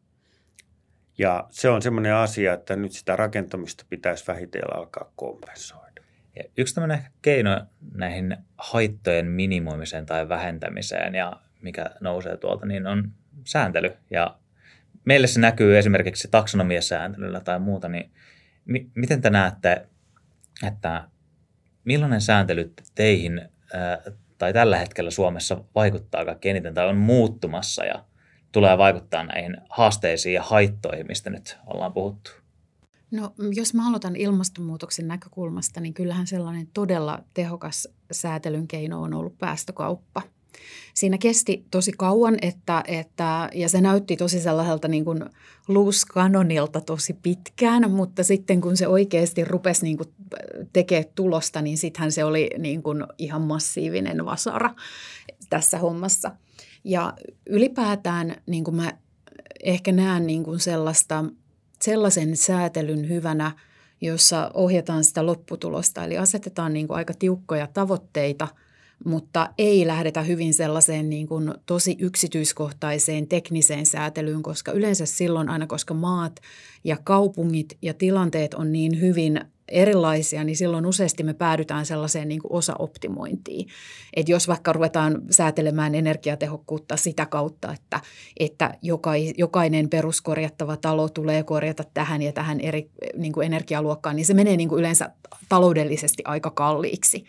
[1.19, 6.03] Ja se on semmoinen asia, että nyt sitä rakentamista pitäisi vähitellen alkaa kompensoida.
[6.37, 7.61] Ja yksi tämmöinen keino
[7.95, 13.13] näihin haittojen minimoimiseen tai vähentämiseen ja mikä nousee tuolta, niin on
[13.45, 13.93] sääntely.
[14.11, 14.37] Ja
[15.05, 18.11] meille se näkyy esimerkiksi taksonomiasääntelyllä tai muuta, niin
[18.65, 19.89] mi- miten te näette,
[20.67, 21.09] että
[21.85, 23.99] millainen sääntely teihin ää,
[24.39, 28.05] tai tällä hetkellä Suomessa vaikuttaa kaikkein eniten tai on muuttumassa ja
[28.53, 32.31] tulee vaikuttaa näihin haasteisiin ja haittoihin, mistä nyt ollaan puhuttu?
[33.11, 39.39] No, jos mä aloitan ilmastonmuutoksen näkökulmasta, niin kyllähän sellainen todella tehokas säätelyn keino on ollut
[39.39, 40.23] päästökauppa–
[40.95, 45.25] Siinä kesti tosi kauan, että, että, ja se näytti tosi sellaiselta niin kuin
[45.69, 50.09] loose canonilta tosi pitkään, mutta sitten kun se oikeasti rupesi niin kuin
[50.73, 54.75] tekemään tulosta, niin sittenhän se oli niin kuin ihan massiivinen vasara
[55.51, 56.31] tässä hommassa.
[56.85, 57.15] Ja
[57.47, 58.93] ylipäätään niin kuin mä
[59.65, 61.25] ehkä näen niin kuin sellaista,
[61.83, 63.53] sellaisen säätelyn hyvänä,
[64.01, 68.49] jossa ohjataan sitä lopputulosta, eli asetetaan niin kuin aika tiukkoja tavoitteita–
[69.05, 75.67] mutta ei lähdetä hyvin sellaiseen niin kuin tosi yksityiskohtaiseen tekniseen säätelyyn, koska yleensä silloin aina,
[75.67, 76.41] koska maat
[76.85, 82.41] ja kaupungit ja tilanteet on niin hyvin erilaisia, niin silloin useasti me päädytään sellaiseen niin
[82.41, 83.69] kuin osaoptimointiin.
[84.17, 88.01] Että jos vaikka ruvetaan säätelemään energiatehokkuutta sitä kautta, että,
[88.41, 88.75] että
[89.39, 94.57] jokainen peruskorjattava talo tulee korjata tähän ja tähän eri niin kuin energialuokkaan, niin se menee
[94.57, 95.11] niin kuin yleensä
[95.49, 97.25] taloudellisesti aika kalliiksi.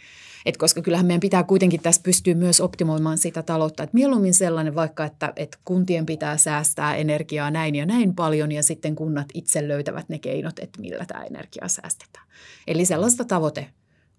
[0.46, 3.84] Et koska kyllähän meidän pitää kuitenkin tässä pystyä myös optimoimaan sitä taloutta.
[3.84, 8.64] Et mieluummin sellainen vaikka, että, että kuntien pitää säästää energiaa näin ja näin paljon ja
[8.64, 12.26] sitten kunnat itse löytävät ne keinot, että millä tämä energiaa säästetään.
[12.68, 13.68] Eli sellaista tavoite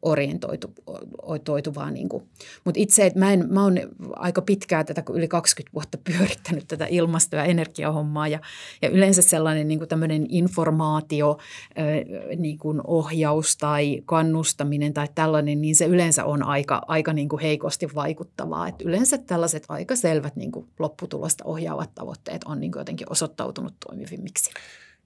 [0.03, 1.91] orientoituvaa.
[1.91, 2.09] Niin.
[2.65, 3.79] Mutta itse, että mä, en, mä oon
[4.17, 8.39] aika pitkään tätä, yli 20 vuotta pyörittänyt tätä ilmasto- ja energiahommaa ja,
[8.83, 11.39] ja yleensä sellainen niin tämmöinen informaatio,
[12.37, 17.43] niin kuin ohjaus tai kannustaminen tai tällainen, niin se yleensä on aika, aika niin kuin
[17.43, 18.69] heikosti vaikuttavaa.
[18.69, 23.75] Et yleensä tällaiset aika selvät niin kuin lopputulosta ohjaavat tavoitteet on niin kuin jotenkin osoittautunut
[23.89, 24.51] toimivimmiksi.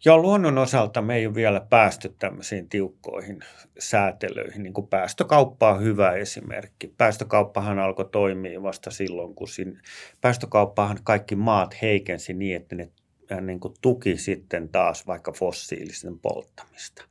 [0.04, 3.40] Joo, luonnon osalta me ei ole vielä päästy tämmöisiin tiukkoihin
[3.78, 4.62] säätelöihin.
[4.62, 6.94] Niin kuin päästökauppa on hyvä esimerkki.
[6.98, 9.80] Päästökauppahan alkoi toimia vasta silloin, kun siinä,
[10.20, 12.90] päästökauppahan kaikki maat heikensi niin, että ne
[13.32, 17.04] äh, niin kuin tuki sitten taas vaikka fossiilisten polttamista,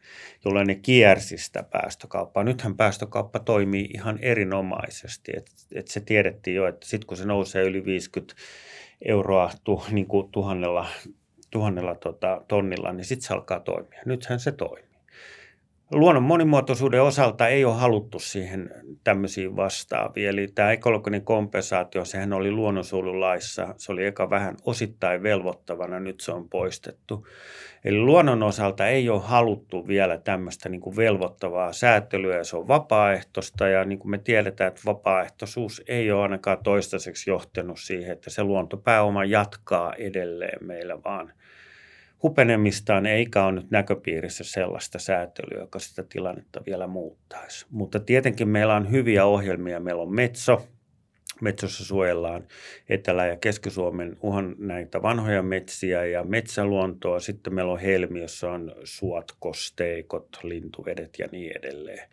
[0.45, 2.43] jolloin ne kiersi sitä päästökauppaa.
[2.43, 5.31] Nythän päästökauppa toimii ihan erinomaisesti.
[5.37, 8.35] Et, et se tiedettiin jo, että sitten kun se nousee yli 50
[9.05, 10.87] euroa tu, niin kuin tuhannella
[11.51, 14.01] tuhannella tota, tonnilla, niin sitten se alkaa toimia.
[14.05, 14.95] Nythän se toimii.
[15.91, 18.71] Luonnon monimuotoisuuden osalta ei ole haluttu siihen
[19.03, 20.29] tämmöisiin vastaaviin.
[20.29, 26.31] Eli tämä ekologinen kompensaatio, sehän oli luonnonsuojelulaissa, se oli eka vähän osittain velvoittavana, nyt se
[26.31, 27.27] on poistettu.
[27.85, 32.67] Eli luonnon osalta ei ole haluttu vielä tämmöistä niin kuin velvoittavaa säätelyä, ja se on
[32.67, 38.29] vapaaehtoista, ja niin kuin me tiedetään, että vapaaehtoisuus ei ole ainakaan toistaiseksi johtanut siihen, että
[38.29, 41.31] se luontopääoma jatkaa edelleen meillä, vaan–
[42.23, 47.65] hupenemistaan, eikä ole nyt näköpiirissä sellaista säätelyä, joka sitä tilannetta vielä muuttaisi.
[47.69, 49.79] Mutta tietenkin meillä on hyviä ohjelmia.
[49.79, 50.67] Meillä on Metso,
[51.41, 52.47] Metsossa suojellaan
[52.89, 57.19] Etelä- ja Keski-Suomen uhan näitä vanhoja metsiä ja metsäluontoa.
[57.19, 62.09] Sitten meillä on Helmi, jossa on suot, kosteikot, lintuvedet ja niin edelleen.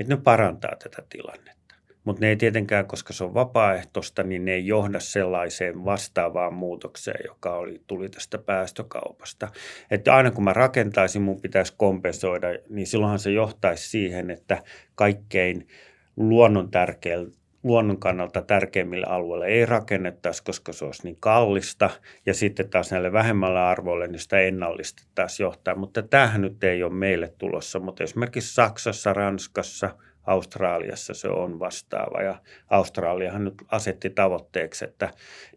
[0.00, 1.58] Että ne parantaa tätä tilannetta.
[2.04, 7.20] Mutta ne ei tietenkään, koska se on vapaaehtoista, niin ne ei johda sellaiseen vastaavaan muutokseen,
[7.26, 9.48] joka oli, tuli tästä päästökaupasta.
[9.90, 14.62] Että aina kun mä rakentaisin, mun pitäisi kompensoida, niin silloinhan se johtaisi siihen, että
[14.94, 15.68] kaikkein
[16.16, 17.30] luonnon tärkeillä
[17.62, 21.90] luonnon kannalta tärkeimmille alueille ei rakennettaisi, koska se olisi niin kallista.
[22.26, 25.74] Ja sitten taas näille vähemmällä arvoille niin sitä ennallistettaisiin johtaa.
[25.74, 27.80] Mutta tämähän nyt ei ole meille tulossa.
[27.80, 29.90] Mutta esimerkiksi Saksassa, Ranskassa–
[30.28, 32.22] Australiassa se on vastaava.
[32.22, 32.40] Ja
[32.70, 35.10] Australiahan nyt asetti tavoitteeksi, että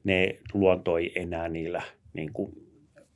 [0.03, 1.81] ne luonto ei enää niillä
[2.13, 2.70] niin kuin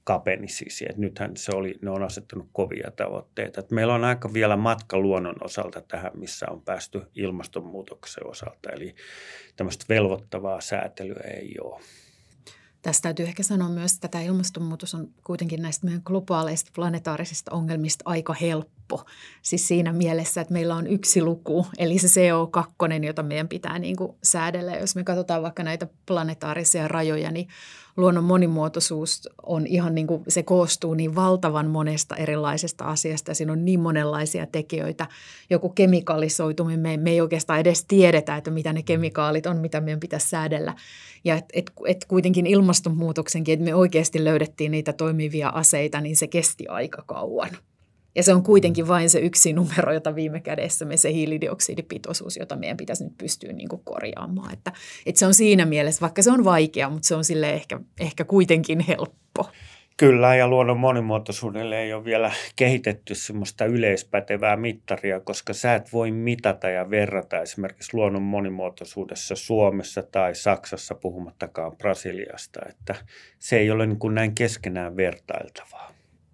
[0.06, 0.86] kapenisi.
[0.90, 3.60] Et nythän se oli, ne on asettanut kovia tavoitteita.
[3.60, 8.70] Et meillä on aika vielä matka luonnon osalta tähän, missä on päästy ilmastonmuutoksen osalta.
[8.70, 8.96] Eli
[9.56, 11.82] tämmöistä velvoittavaa säätelyä ei ole.
[12.82, 18.04] Tästä täytyy ehkä sanoa myös, että tämä ilmastonmuutos on kuitenkin näistä meidän globaaleista planetaarisista ongelmista
[18.06, 19.12] aika helppo helppo.
[19.42, 23.96] Siis siinä mielessä, että meillä on yksi luku, eli se CO2, jota meidän pitää niin
[23.96, 24.76] kuin säädellä.
[24.76, 27.48] Jos me katsotaan vaikka näitä planetaarisia rajoja, niin
[27.98, 33.66] luonnon monimuotoisuus on ihan niin kuin, se koostuu niin valtavan monesta erilaisesta asiasta siinä on
[33.66, 35.08] niin monenlaisia tekijöitä.
[35.50, 40.00] Joku kemikaalisoituminen, me, me ei oikeastaan edes tiedetä, että mitä ne kemikaalit on, mitä meidän
[40.00, 40.76] pitäisi säädellä.
[41.24, 46.28] Ja että et, et kuitenkin ilmastonmuutoksenkin, että me oikeasti löydettiin niitä toimivia aseita, niin se
[46.28, 47.50] kesti aika kauan.
[48.16, 52.56] Ja se on kuitenkin vain se yksi numero, jota viime kädessä me se hiilidioksidipitoisuus, jota
[52.56, 54.54] meidän pitäisi nyt pystyä niin kuin korjaamaan.
[54.54, 54.72] Että,
[55.06, 58.26] että se on siinä mielessä, vaikka se on vaikea, mutta se on sille ehkä, ehkä
[58.26, 59.50] kuitenkin helppo.
[59.98, 66.12] Kyllä, ja luonnon monimuotoisuudelle ei ole vielä kehitetty semmoista yleispätevää mittaria, koska sä et voi
[66.12, 72.96] mitata ja verrata esimerkiksi luonnon monimuotoisuudessa Suomessa tai Saksassa, puhumattakaan Brasiliasta, että
[73.40, 75.92] se ei ole niin kuin näin keskenään vertailtavaa.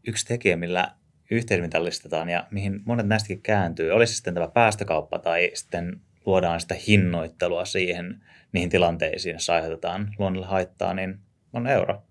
[0.07, 0.91] Yksi tekijä, millä
[1.31, 7.65] yhteismitallistetaan ja mihin monet näistäkin kääntyy, olisi sitten tämä päästökauppa tai sitten luodaan sitä hinnoittelua
[7.65, 11.19] siihen, niihin tilanteisiin, joissa aiheutetaan luonnolle haittaa, niin
[11.53, 12.03] on euro.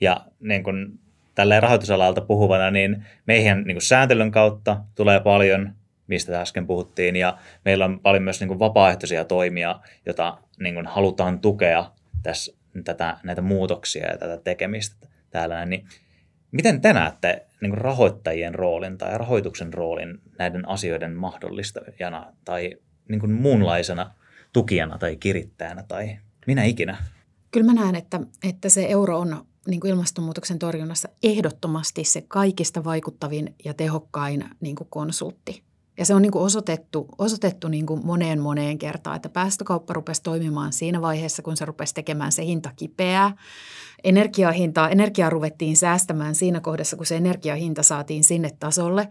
[0.00, 0.98] Ja niin kuin
[1.34, 5.72] tälleen rahoitusalalta puhuvana, niin meihin niin kuin sääntelyn kautta tulee paljon,
[6.06, 10.86] mistä äsken puhuttiin, ja meillä on paljon myös niin kuin vapaaehtoisia toimia, joita niin kuin
[10.86, 11.90] halutaan tukea
[12.22, 12.52] tässä,
[12.84, 15.66] tätä, näitä muutoksia ja tätä tekemistä täällä.
[15.66, 15.86] Niin
[16.52, 22.76] Miten te näette niin rahoittajien roolin tai rahoituksen roolin näiden asioiden mahdollistajana tai
[23.08, 24.14] niin muunlaisena
[24.52, 26.96] tukijana tai kirittäjänä tai minä ikinä?
[27.50, 32.84] Kyllä mä näen, että, että se euro on niin kuin ilmastonmuutoksen torjunnassa ehdottomasti se kaikista
[32.84, 35.62] vaikuttavin ja tehokkain niin kuin konsultti.
[35.98, 40.22] Ja se on niin kuin osoitettu, osoitettu niin kuin moneen moneen kertaan, että päästökauppa rupesi
[40.22, 43.36] toimimaan siinä vaiheessa, kun se rupesi tekemään se hinta kipeää.
[44.04, 49.08] Energiahintaa, energiaa ruvettiin säästämään siinä kohdassa, kun se energiahinta saatiin sinne tasolle,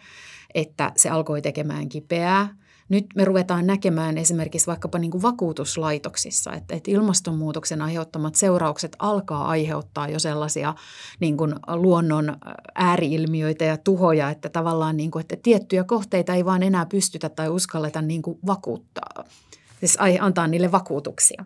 [0.54, 2.61] että se alkoi tekemään kipeää.
[2.92, 9.48] Nyt me ruvetaan näkemään esimerkiksi vaikkapa niin kuin vakuutuslaitoksissa, että, että ilmastonmuutoksen aiheuttamat seuraukset alkaa
[9.48, 10.74] aiheuttaa jo sellaisia
[11.20, 12.38] niin kuin luonnon
[12.76, 17.50] ääriilmiöitä ja tuhoja, että tavallaan niin kuin, että tiettyjä kohteita ei vaan enää pystytä tai
[17.50, 19.24] uskalleta niin kuin vakuuttaa,
[19.82, 21.46] siis antaa niille vakuutuksia.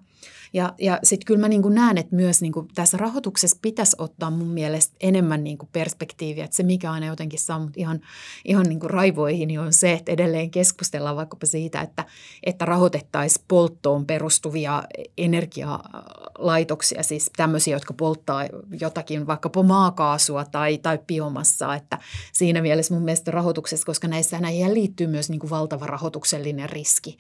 [0.56, 4.48] Ja, ja sitten kyllä mä niin näen, että myös niin tässä rahoituksessa pitäisi ottaa mun
[4.48, 6.46] mielestä enemmän niin perspektiiviä.
[6.46, 8.02] Että se, mikä aina jotenkin saa mut ihan,
[8.46, 12.06] ihan niin raivoihin, niin on se, että edelleen keskustellaan vaikkapa siitä, että,
[12.44, 14.84] että rahoitettaisiin polttoon perustuvia
[15.18, 18.48] energialaitoksia, siis tämmöisiä, jotka polttaa
[18.80, 21.76] jotakin vaikkapa maakaasua tai, tai biomassaa.
[21.76, 21.98] Että
[22.34, 27.18] siinä mielessä mun mielestä rahoituksessa, koska näissä näihin liittyy myös niin valtava rahoituksellinen riski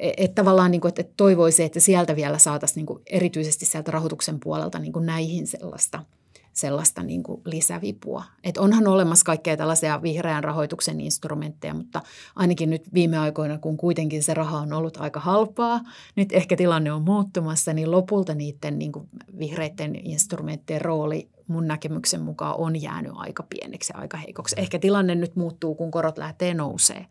[0.00, 4.40] että tavallaan niin kuin, että toivoisi, että sieltä vielä saataisiin niin kuin erityisesti sieltä rahoituksen
[4.40, 6.02] puolelta niin kuin näihin sellaista,
[6.52, 8.24] sellaista niin kuin lisävipua.
[8.44, 12.02] Et onhan olemassa kaikkea tällaisia vihreän rahoituksen instrumentteja, mutta
[12.36, 15.80] ainakin nyt viime aikoina, kun kuitenkin se raha on ollut aika halpaa,
[16.16, 22.20] nyt ehkä tilanne on muuttumassa, niin lopulta niiden niin kuin vihreiden instrumenttien rooli mun näkemyksen
[22.20, 24.56] mukaan on jäänyt aika pieneksi ja aika heikoksi.
[24.58, 27.06] Ehkä tilanne nyt muuttuu, kun korot lähtee nousee.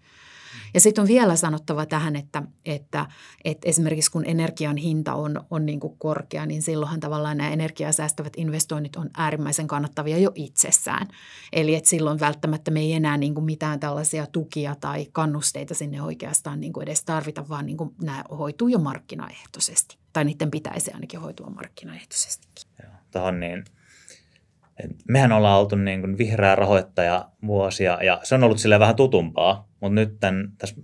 [0.73, 3.05] Ja sitten on vielä sanottava tähän, että, että,
[3.43, 7.91] että esimerkiksi kun energian hinta on, on niin kuin korkea, niin silloinhan tavallaan nämä energiaa
[7.91, 11.07] säästävät investoinnit on äärimmäisen kannattavia jo itsessään.
[11.53, 16.01] Eli että silloin välttämättä me ei enää niin kuin mitään tällaisia tukia tai kannusteita sinne
[16.01, 19.97] oikeastaan niin kuin edes tarvita, vaan niin kuin nämä hoituu jo markkinaehtoisesti.
[20.13, 22.47] Tai niiden pitäisi ainakin hoitua markkinaehtoisesti.
[22.83, 23.63] Joo, tuohon niin
[25.07, 29.67] mehän ollaan oltu niin kuin vihreä rahoittaja vuosia ja se on ollut sille vähän tutumpaa,
[29.81, 30.75] mutta nyt tämän, tässä,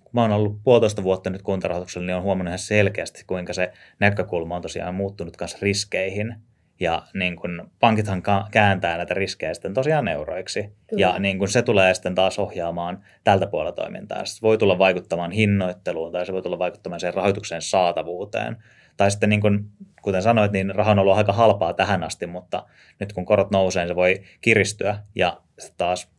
[0.00, 3.72] kun mä oon ollut puolitoista vuotta nyt kuntarahoituksella, niin on huomannut ihan selkeästi, kuinka se
[4.00, 6.36] näkökulma on tosiaan muuttunut kanssa riskeihin.
[6.80, 10.62] Ja niin kun pankithan kääntää näitä riskejä sitten tosiaan euroiksi.
[10.62, 11.00] Kyllä.
[11.00, 14.24] Ja niin kun se tulee sitten taas ohjaamaan tältä puolella toimintaa.
[14.24, 18.56] Se voi tulla vaikuttamaan hinnoitteluun tai se voi tulla vaikuttamaan sen rahoituksen saatavuuteen.
[19.00, 19.70] Tai sitten niin kun
[20.02, 22.66] kuten sanoit, niin raha on ollut aika halpaa tähän asti, mutta
[22.98, 26.10] nyt kun korot nousee, niin se voi kiristyä ja sitten taas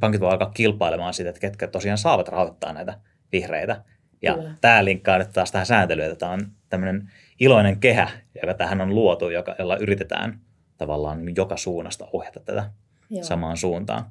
[0.00, 3.00] pankit voi alkaa kilpailemaan siitä, että ketkä tosiaan saavat rahoittaa näitä
[3.32, 3.82] vihreitä.
[4.22, 4.54] Ja Kyllä.
[4.60, 8.08] tämä linkkaa nyt taas tähän sääntelyyn, että tämä on tämmöinen iloinen kehä,
[8.42, 10.40] joka tähän on luotu, joka, jolla yritetään
[10.78, 12.70] tavallaan joka suunnasta ohjata tätä
[13.10, 13.24] Joo.
[13.24, 14.04] samaan suuntaan.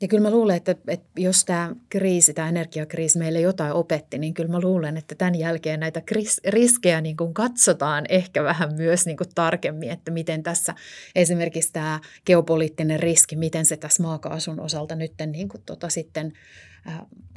[0.00, 4.34] Ja kyllä mä luulen, että, että jos tämä kriisi, tämä energiakriisi meille jotain opetti, niin
[4.34, 6.02] kyllä mä luulen, että tämän jälkeen näitä
[6.46, 10.74] riskejä niin kuin katsotaan ehkä vähän myös niin kuin tarkemmin, että miten tässä
[11.14, 16.32] esimerkiksi tämä geopoliittinen riski, miten se tässä maakaasun osalta nyt niin kuin tota sitten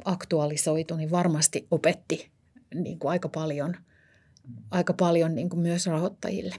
[0.04, 2.30] aktualisoitu, niin varmasti opetti
[2.74, 3.76] niin kuin aika paljon,
[4.70, 6.54] aika paljon niin kuin myös rahoittajille.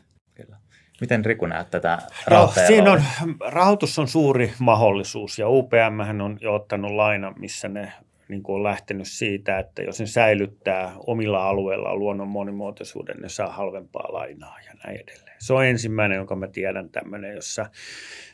[1.03, 1.97] Miten Riku näet tätä
[2.29, 3.03] no, siinä on,
[3.39, 7.93] rahoitus on suuri mahdollisuus ja UPM on jo ottanut laina, missä ne
[8.27, 13.51] niin kuin on lähtenyt siitä, että jos ne säilyttää omilla alueilla luonnon monimuotoisuuden, ne saa
[13.51, 15.37] halvempaa lainaa ja näin edelleen.
[15.39, 17.65] Se on ensimmäinen, jonka mä tiedän tämmöinen, jossa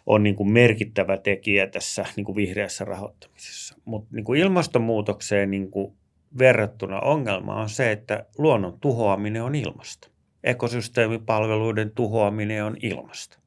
[0.05, 3.75] on niin kuin merkittävä tekijä tässä niin kuin vihreässä rahoittamisessa.
[3.85, 5.93] Mutta niin kuin ilmastonmuutokseen niin kuin
[6.37, 10.18] verrattuna ongelma on se, että luonnon tuhoaminen on ilmasta.
[10.43, 13.39] Ekosysteemipalveluiden tuhoaminen on ilmasta.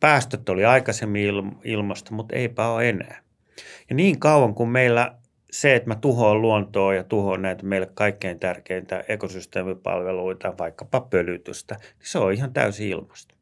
[0.00, 3.22] Päästöt oli aikaisemmin ilmasta, mutta eipä ole enää.
[3.90, 5.14] Ja niin kauan kuin meillä
[5.50, 12.08] se, että mä tuhoan luontoa ja tuhoan näitä meille kaikkein tärkeintä ekosysteemipalveluita, vaikkapa pölytystä, niin
[12.08, 13.34] se on ihan täysin ilmasta.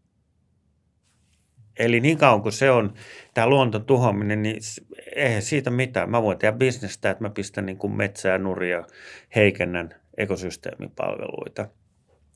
[1.78, 2.94] Eli niin kauan kuin se on
[3.34, 4.56] tämä luonton tuhoaminen, niin
[5.16, 6.10] eihän siitä mitään.
[6.10, 8.84] Mä voin tehdä bisnestä, että mä pistän niin kuin metsää nuria,
[9.34, 11.68] heikennän ekosysteemipalveluita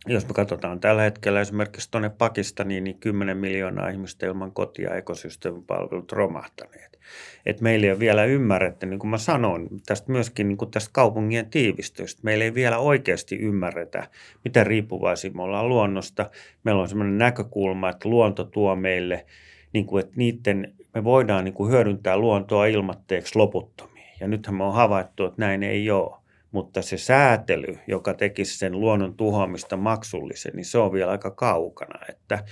[0.07, 6.13] jos me katsotaan tällä hetkellä esimerkiksi tuonne Pakistaniin, niin 10 miljoonaa ihmistä ilman kotia ekosysteemipalvelut
[6.13, 6.99] romahtaneet.
[7.47, 10.91] Et meillä ei ole vielä ymmärretty, niin kuin mä sanoin, tästä myöskin niin kuin tästä
[10.93, 12.21] kaupungien tiivistystä.
[12.25, 14.09] Meillä ei vielä oikeasti ymmärretä,
[14.45, 16.31] mitä riippuvaisia me ollaan luonnosta.
[16.65, 19.27] Meillä on sellainen näkökulma, että luonto tuo meille,
[19.73, 23.93] niin kuin, että niiden, me voidaan niin kuin hyödyntää luontoa ilmatteeksi loputtomiin.
[24.21, 26.22] Ja nythän me on havaittu, että näin ei ole
[26.53, 31.99] mutta se säätely, joka tekisi sen luonnon tuhoamista maksullisen, niin se on vielä aika kaukana.
[32.09, 32.45] Että,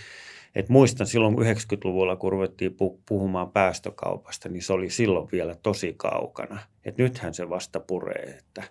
[0.54, 2.76] et muistan silloin 90-luvulla, kun ruvettiin
[3.08, 6.58] puhumaan päästökaupasta, niin se oli silloin vielä tosi kaukana.
[6.84, 8.62] Et nythän se vasta puree, että,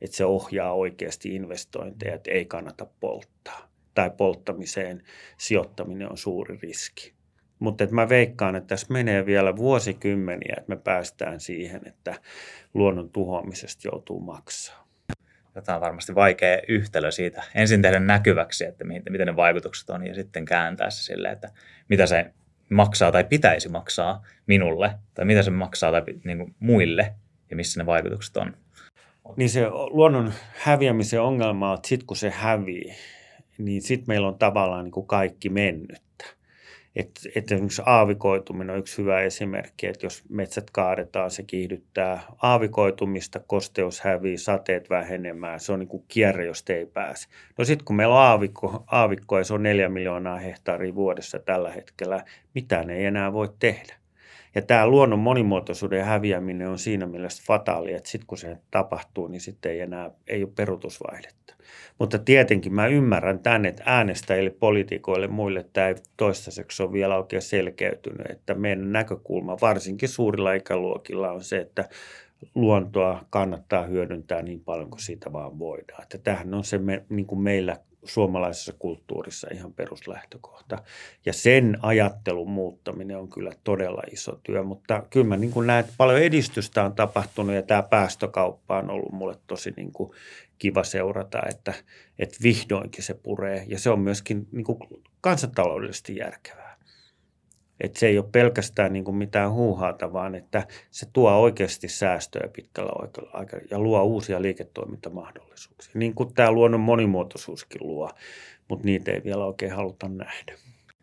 [0.00, 3.68] että se ohjaa oikeasti investointeja, että ei kannata polttaa.
[3.94, 5.02] Tai polttamiseen
[5.38, 7.13] sijoittaminen on suuri riski.
[7.64, 12.14] Mutta mä veikkaan, että tässä menee vielä vuosikymmeniä, että me päästään siihen, että
[12.74, 14.86] luonnon tuhoamisesta joutuu maksaa.
[15.64, 17.42] Tämä on varmasti vaikea yhtälö siitä.
[17.54, 21.50] Ensin tehdä näkyväksi, että miten ne vaikutukset on, ja sitten kääntää se sille, että
[21.88, 22.30] mitä se
[22.70, 27.14] maksaa tai pitäisi maksaa minulle, tai mitä se maksaa tai niin kuin muille,
[27.50, 28.56] ja missä ne vaikutukset on.
[29.36, 32.94] Niin se luonnon häviämisen ongelma on, että sitten kun se hävii,
[33.58, 36.03] niin sitten meillä on tavallaan niin kuin kaikki mennyt.
[36.96, 43.40] Että et esimerkiksi aavikoituminen on yksi hyvä esimerkki, että jos metsät kaadetaan, se kiihdyttää aavikoitumista,
[43.40, 47.28] kosteus hävii, sateet vähenemään, se on niin kuin kierre, jos ei pääse.
[47.58, 51.72] No sitten kun meillä on aavikko, aavikko ja se on neljä miljoonaa hehtaaria vuodessa tällä
[51.72, 53.94] hetkellä, mitään ei enää voi tehdä.
[54.54, 59.40] Ja tämä luonnon monimuotoisuuden häviäminen on siinä mielessä fataali, että sitten kun se tapahtuu, niin
[59.40, 61.53] sitten ei enää ei ole perutusvaihdetta.
[61.98, 67.42] Mutta tietenkin mä ymmärrän tänne, että äänestäjille, poliitikoille, muille tämä ei toistaiseksi ole vielä oikein
[67.42, 71.88] selkeytynyt, että meidän näkökulma varsinkin suurilla ikäluokilla on se, että
[72.54, 76.02] luontoa kannattaa hyödyntää niin paljon kuin siitä vaan voidaan.
[76.02, 80.78] Että tämähän on se me, niin kuin meillä suomalaisessa kulttuurissa ihan peruslähtökohta.
[81.26, 85.80] Ja sen ajattelun muuttaminen on kyllä todella iso työ, mutta kyllä mä niin kuin näen,
[85.80, 90.10] että paljon edistystä on tapahtunut ja tämä päästökauppa on ollut mulle tosi niin kuin
[90.58, 91.74] kiva seurata, että,
[92.18, 94.78] että vihdoinkin se puree ja se on myöskin niin kuin
[95.20, 96.74] kansantaloudellisesti järkevää.
[97.80, 102.48] Että se ei ole pelkästään niin kuin mitään huuhaata, vaan että se tuo oikeasti säästöjä
[102.48, 102.92] pitkällä
[103.32, 105.92] aikavälillä ja luo uusia liiketoimintamahdollisuuksia.
[105.94, 108.10] Niin kuin tämä luonnon monimuotoisuuskin luo,
[108.68, 110.54] mutta niitä ei vielä oikein haluta nähdä.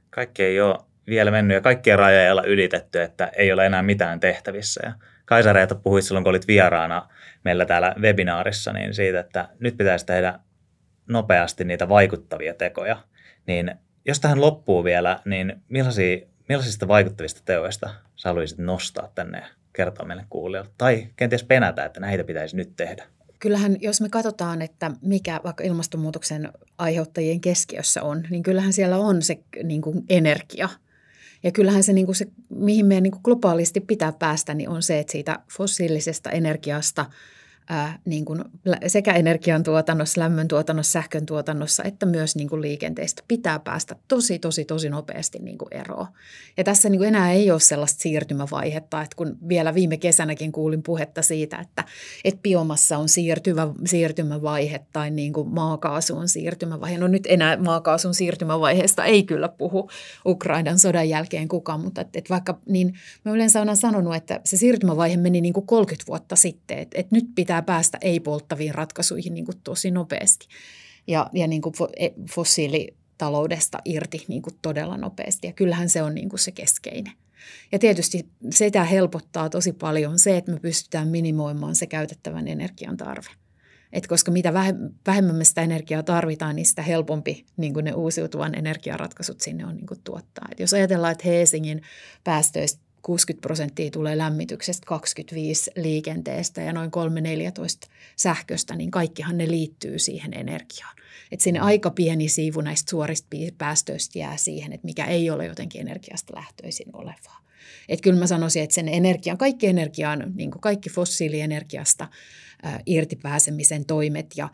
[0.09, 0.75] Kaikki ei ole
[1.07, 4.81] vielä mennyt ja kaikkia rajoja ei ole ylitetty, että ei ole enää mitään tehtävissä.
[4.85, 4.93] Ja
[5.25, 7.09] Kaisa Reeta puhuit silloin, kun olit vieraana
[7.43, 10.39] meillä täällä webinaarissa, niin siitä, että nyt pitäisi tehdä
[11.07, 12.97] nopeasti niitä vaikuttavia tekoja.
[13.47, 16.17] Niin jos tähän loppuu vielä, niin millaisia
[16.49, 20.71] millaisista vaikuttavista teoista sä haluaisit nostaa tänne ja kertoa meille kuulijoille?
[20.77, 23.03] Tai kenties penätä, että näitä pitäisi nyt tehdä?
[23.39, 29.21] Kyllähän, jos me katsotaan, että mikä vaikka ilmastonmuutoksen aiheuttajien keskiössä on, niin kyllähän siellä on
[29.21, 30.69] se niin kuin energia.
[31.43, 34.83] Ja kyllähän se, niin kuin se mihin meidän niin kuin globaalisti pitää päästä, niin on
[34.83, 37.05] se, että siitä fossiilisesta energiasta–
[37.71, 38.43] ää, niin kuin
[38.87, 45.39] sekä energiantuotannossa, lämmöntuotannossa, sähköntuotannossa että myös niin kuin liikenteestä pitää päästä tosi, tosi, tosi nopeasti
[45.39, 46.07] niin kuin eroon.
[46.57, 50.83] Ja tässä niin kuin enää ei ole sellaista siirtymävaihetta, että kun vielä viime kesänäkin kuulin
[50.83, 51.83] puhetta siitä, että,
[52.23, 56.97] että biomassa on siirtyvä, siirtymävaihe tai niin kuin maakaasu on siirtymävaihe.
[56.97, 59.89] No nyt enää maakaasun siirtymävaiheesta ei kyllä puhu
[60.25, 62.93] Ukrainan sodan jälkeen kukaan, mutta että, että vaikka niin
[63.25, 67.15] mä yleensä olen sanonut, että se siirtymävaihe meni niin kuin 30 vuotta sitten, että, että
[67.15, 70.47] nyt pitää pitää päästä ei-polttaviin ratkaisuihin niin kuin tosi nopeasti
[71.07, 75.47] ja, ja niin kuin e, fossiilitaloudesta irti niin kuin todella nopeasti.
[75.47, 77.13] Ja kyllähän se on niin kuin se keskeinen.
[77.71, 83.29] Ja tietysti sitä helpottaa tosi paljon se, että me pystytään minimoimaan se käytettävän energian tarve.
[83.93, 84.53] Et koska mitä
[85.07, 90.01] vähemmän me sitä energiaa tarvitaan, niin sitä helpompi niin ne uusiutuvan energiaratkaisut sinne on niin
[90.03, 90.47] tuottaa.
[90.51, 91.81] Et jos ajatellaan, että Helsingin
[92.23, 96.91] päästöistä 60 prosenttia tulee lämmityksestä, 25 liikenteestä ja noin
[97.85, 100.95] 3-14 sähköstä, niin kaikkihan ne liittyy siihen energiaan.
[101.31, 103.27] Et sinne aika pieni siivu näistä suorista
[103.57, 107.41] päästöistä jää siihen, että mikä ei ole jotenkin energiasta lähtöisin olevaa.
[107.89, 112.07] Et kyllä mä sanoisin, että sen energian, kaikki energiaan, niin kuin kaikki fossiilienergiasta
[112.65, 114.51] äh, irti pääsemisen toimet ja äh,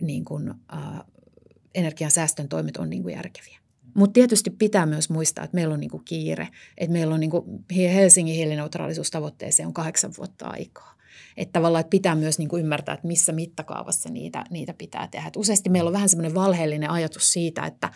[0.00, 1.00] niin kuin, äh,
[1.74, 3.57] energian säästön toimet on niin kuin järkeviä.
[3.98, 7.44] Mutta tietysti pitää myös muistaa, että meillä on niinku kiire, että meillä on niinku
[7.76, 10.94] Helsingin hiilineutraalisuustavoitteeseen on kahdeksan vuotta aikaa.
[11.36, 15.28] Että tavallaan että pitää myös niinku ymmärtää, että missä mittakaavassa niitä, niitä pitää tehdä.
[15.28, 17.92] Et useasti meillä on vähän semmoinen valheellinen ajatus siitä, että,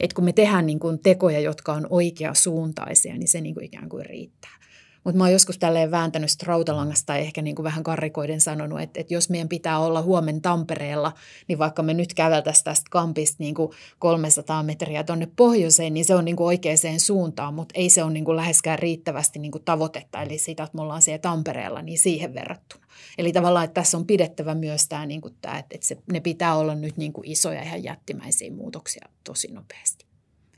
[0.00, 4.61] että kun me tehdään niinku tekoja, jotka on oikeasuuntaisia, niin se niinku ikään kuin riittää.
[5.04, 9.00] Mutta mä oon joskus tälleen vääntänyt rautalangasta tai ehkä niin kuin vähän karrikoiden sanonut, että,
[9.00, 11.12] että jos meidän pitää olla huomen Tampereella,
[11.48, 16.14] niin vaikka me nyt käveltäisiin tästä kampista niin kuin 300 metriä tuonne pohjoiseen, niin se
[16.14, 19.64] on niin kuin oikeaan suuntaan, mutta ei se ole niin kuin läheskään riittävästi niin kuin
[19.64, 22.86] tavoitetta, eli sitä, että me ollaan siellä Tampereella, niin siihen verrattuna.
[23.18, 26.20] Eli tavallaan, että tässä on pidettävä myös tämä, niin kuin tämä että, että se, ne
[26.20, 30.06] pitää olla nyt niin kuin isoja ihan jättimäisiä muutoksia tosi nopeasti.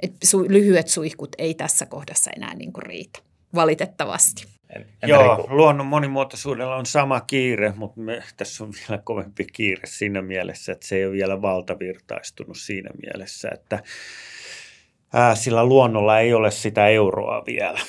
[0.01, 3.19] Et su, lyhyet suihkut ei tässä kohdassa enää niin kuin riitä
[3.55, 4.47] valitettavasti.
[4.77, 10.23] En, Joo, luonnon monimuotoisuudella on sama kiire, mutta me, tässä on vielä kovempi kiire siinä
[10.23, 13.83] mielessä, että se ei ole vielä valtavirtaistunut siinä mielessä, että
[15.13, 17.81] ää, sillä luonnolla ei ole sitä euroa vielä.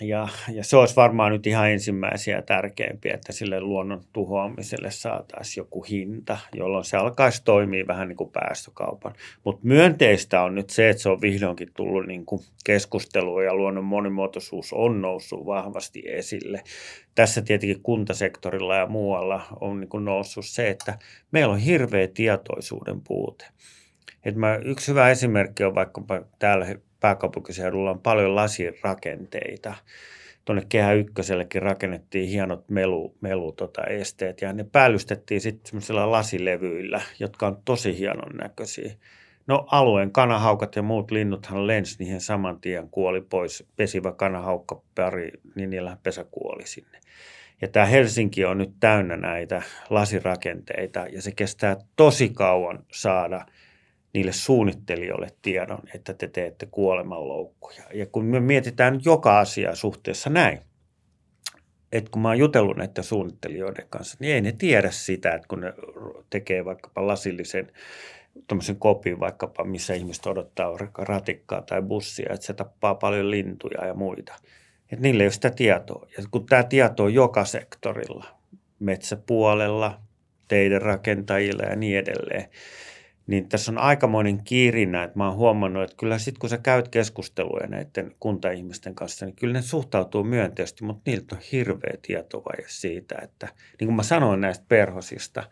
[0.00, 5.82] Ja, ja se olisi varmaan nyt ihan ensimmäisiä tärkeimpiä, että sille luonnon tuhoamiselle saataisiin joku
[5.82, 9.14] hinta, jolloin se alkaisi toimia vähän niin kuin päästökaupan.
[9.44, 13.84] Mutta myönteistä on nyt se, että se on vihdoinkin tullut niin kuin keskusteluun ja luonnon
[13.84, 16.62] monimuotoisuus on noussut vahvasti esille.
[17.14, 20.98] Tässä tietenkin kuntasektorilla ja muualla on niin kuin noussut se, että
[21.30, 23.46] meillä on hirveä tietoisuuden puute.
[24.24, 26.66] Et mä, yksi hyvä esimerkki on vaikkapa täällä
[27.04, 29.74] pääkaupunkiseudulla on paljon lasirakenteita.
[30.44, 37.00] Tuonne Kehä Ykkösellekin rakennettiin hienot melu, melu tota, esteet ja ne päällystettiin sitten semmoisilla lasilevyillä,
[37.18, 38.92] jotka on tosi hienon näköisiä.
[39.46, 43.66] No alueen kanahaukat ja muut linnuthan lens niihin saman tien kuoli pois.
[43.76, 46.98] Pesivä kanahaukka pari, niin niillä pesä kuoli sinne.
[47.62, 53.46] Ja tämä Helsinki on nyt täynnä näitä lasirakenteita ja se kestää tosi kauan saada–
[54.14, 57.82] niille suunnittelijoille tiedon, että te teette kuolemanloukkuja.
[57.94, 60.58] Ja kun me mietitään joka asia suhteessa näin,
[61.92, 65.60] että kun mä oon jutellut näiden suunnittelijoiden kanssa, niin ei ne tiedä sitä, että kun
[65.60, 65.72] ne
[66.30, 67.72] tekee vaikkapa lasillisen
[68.48, 73.94] tuommoisen kopin vaikkapa, missä ihmiset odottaa ratikkaa tai bussia, että se tappaa paljon lintuja ja
[73.94, 74.34] muita.
[74.92, 76.06] Että niillä ei ole sitä tietoa.
[76.16, 78.26] Ja kun tämä tieto on joka sektorilla,
[78.78, 80.00] metsäpuolella,
[80.48, 82.50] teidän rakentajilla ja niin edelleen,
[83.26, 86.88] niin tässä on aikamoinen kiirinä, että mä oon huomannut, että kyllä sitten kun sä käyt
[86.88, 93.14] keskusteluja näiden kuntaihmisten kanssa, niin kyllä ne suhtautuu myönteisesti, mutta niiltä on hirveä tietovaje siitä,
[93.22, 93.48] että
[93.80, 95.44] niin kuin mä sanoin näistä perhosista,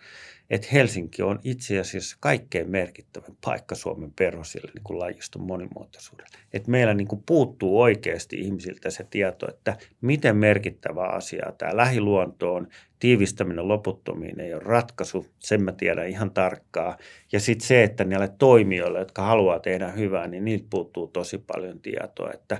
[0.50, 6.38] että Helsinki on itse asiassa kaikkein merkittävin paikka Suomen perhosille niin kuin lajiston monimuotoisuudelle.
[6.52, 12.54] Että meillä niin kuin puuttuu oikeasti ihmisiltä se tieto, että miten merkittävä asia tämä lähiluonto
[12.54, 12.68] on,
[12.98, 16.96] tiivistäminen loputtomiin ei ole ratkaisu, sen mä tiedän ihan tarkkaa.
[17.32, 21.80] Ja sitten se, että näille toimijoille, jotka haluaa tehdä hyvää, niin niiltä puuttuu tosi paljon
[21.80, 22.58] tietoa, että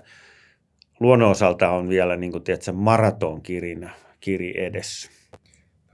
[1.01, 5.22] luonnon osalta on vielä niin kuin, tiedätkö, maratonkirinä kiri edessä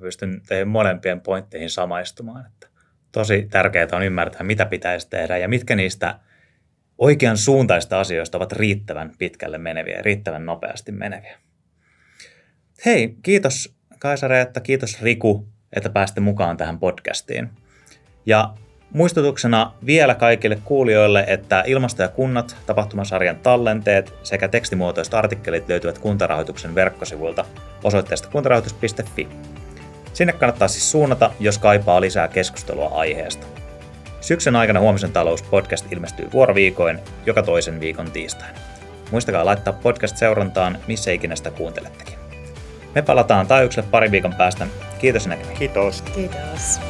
[0.00, 2.46] pystyn teihin molempien pointteihin samaistumaan.
[2.46, 2.66] Että
[3.12, 6.18] tosi tärkeää on ymmärtää, mitä pitäisi tehdä ja mitkä niistä
[6.98, 11.38] oikean suuntaista asioista ovat riittävän pitkälle meneviä riittävän nopeasti meneviä.
[12.84, 17.50] Hei, kiitos Kaisa Reetta, kiitos Riku, että pääsitte mukaan tähän podcastiin.
[18.26, 18.54] Ja
[18.90, 26.74] muistutuksena vielä kaikille kuulijoille, että Ilmasto ja kunnat tapahtumasarjan tallenteet sekä tekstimuotoiset artikkelit löytyvät kuntarahoituksen
[26.74, 27.44] verkkosivuilta
[27.84, 29.28] osoitteesta kuntarahoitus.fi.
[30.12, 33.46] Sinne kannattaa siis suunnata, jos kaipaa lisää keskustelua aiheesta.
[34.20, 38.58] Syksyn aikana Huomisen talous podcast ilmestyy vuoroviikoin joka toisen viikon tiistaina.
[39.10, 42.18] Muistakaa laittaa podcast seurantaan, missä ikinä sitä kuuntelettekin.
[42.94, 44.66] Me palataan taajuukselle pari viikon päästä.
[44.98, 45.58] Kiitos näkemiin.
[45.58, 46.02] Kiitos.
[46.02, 46.80] Kiitos.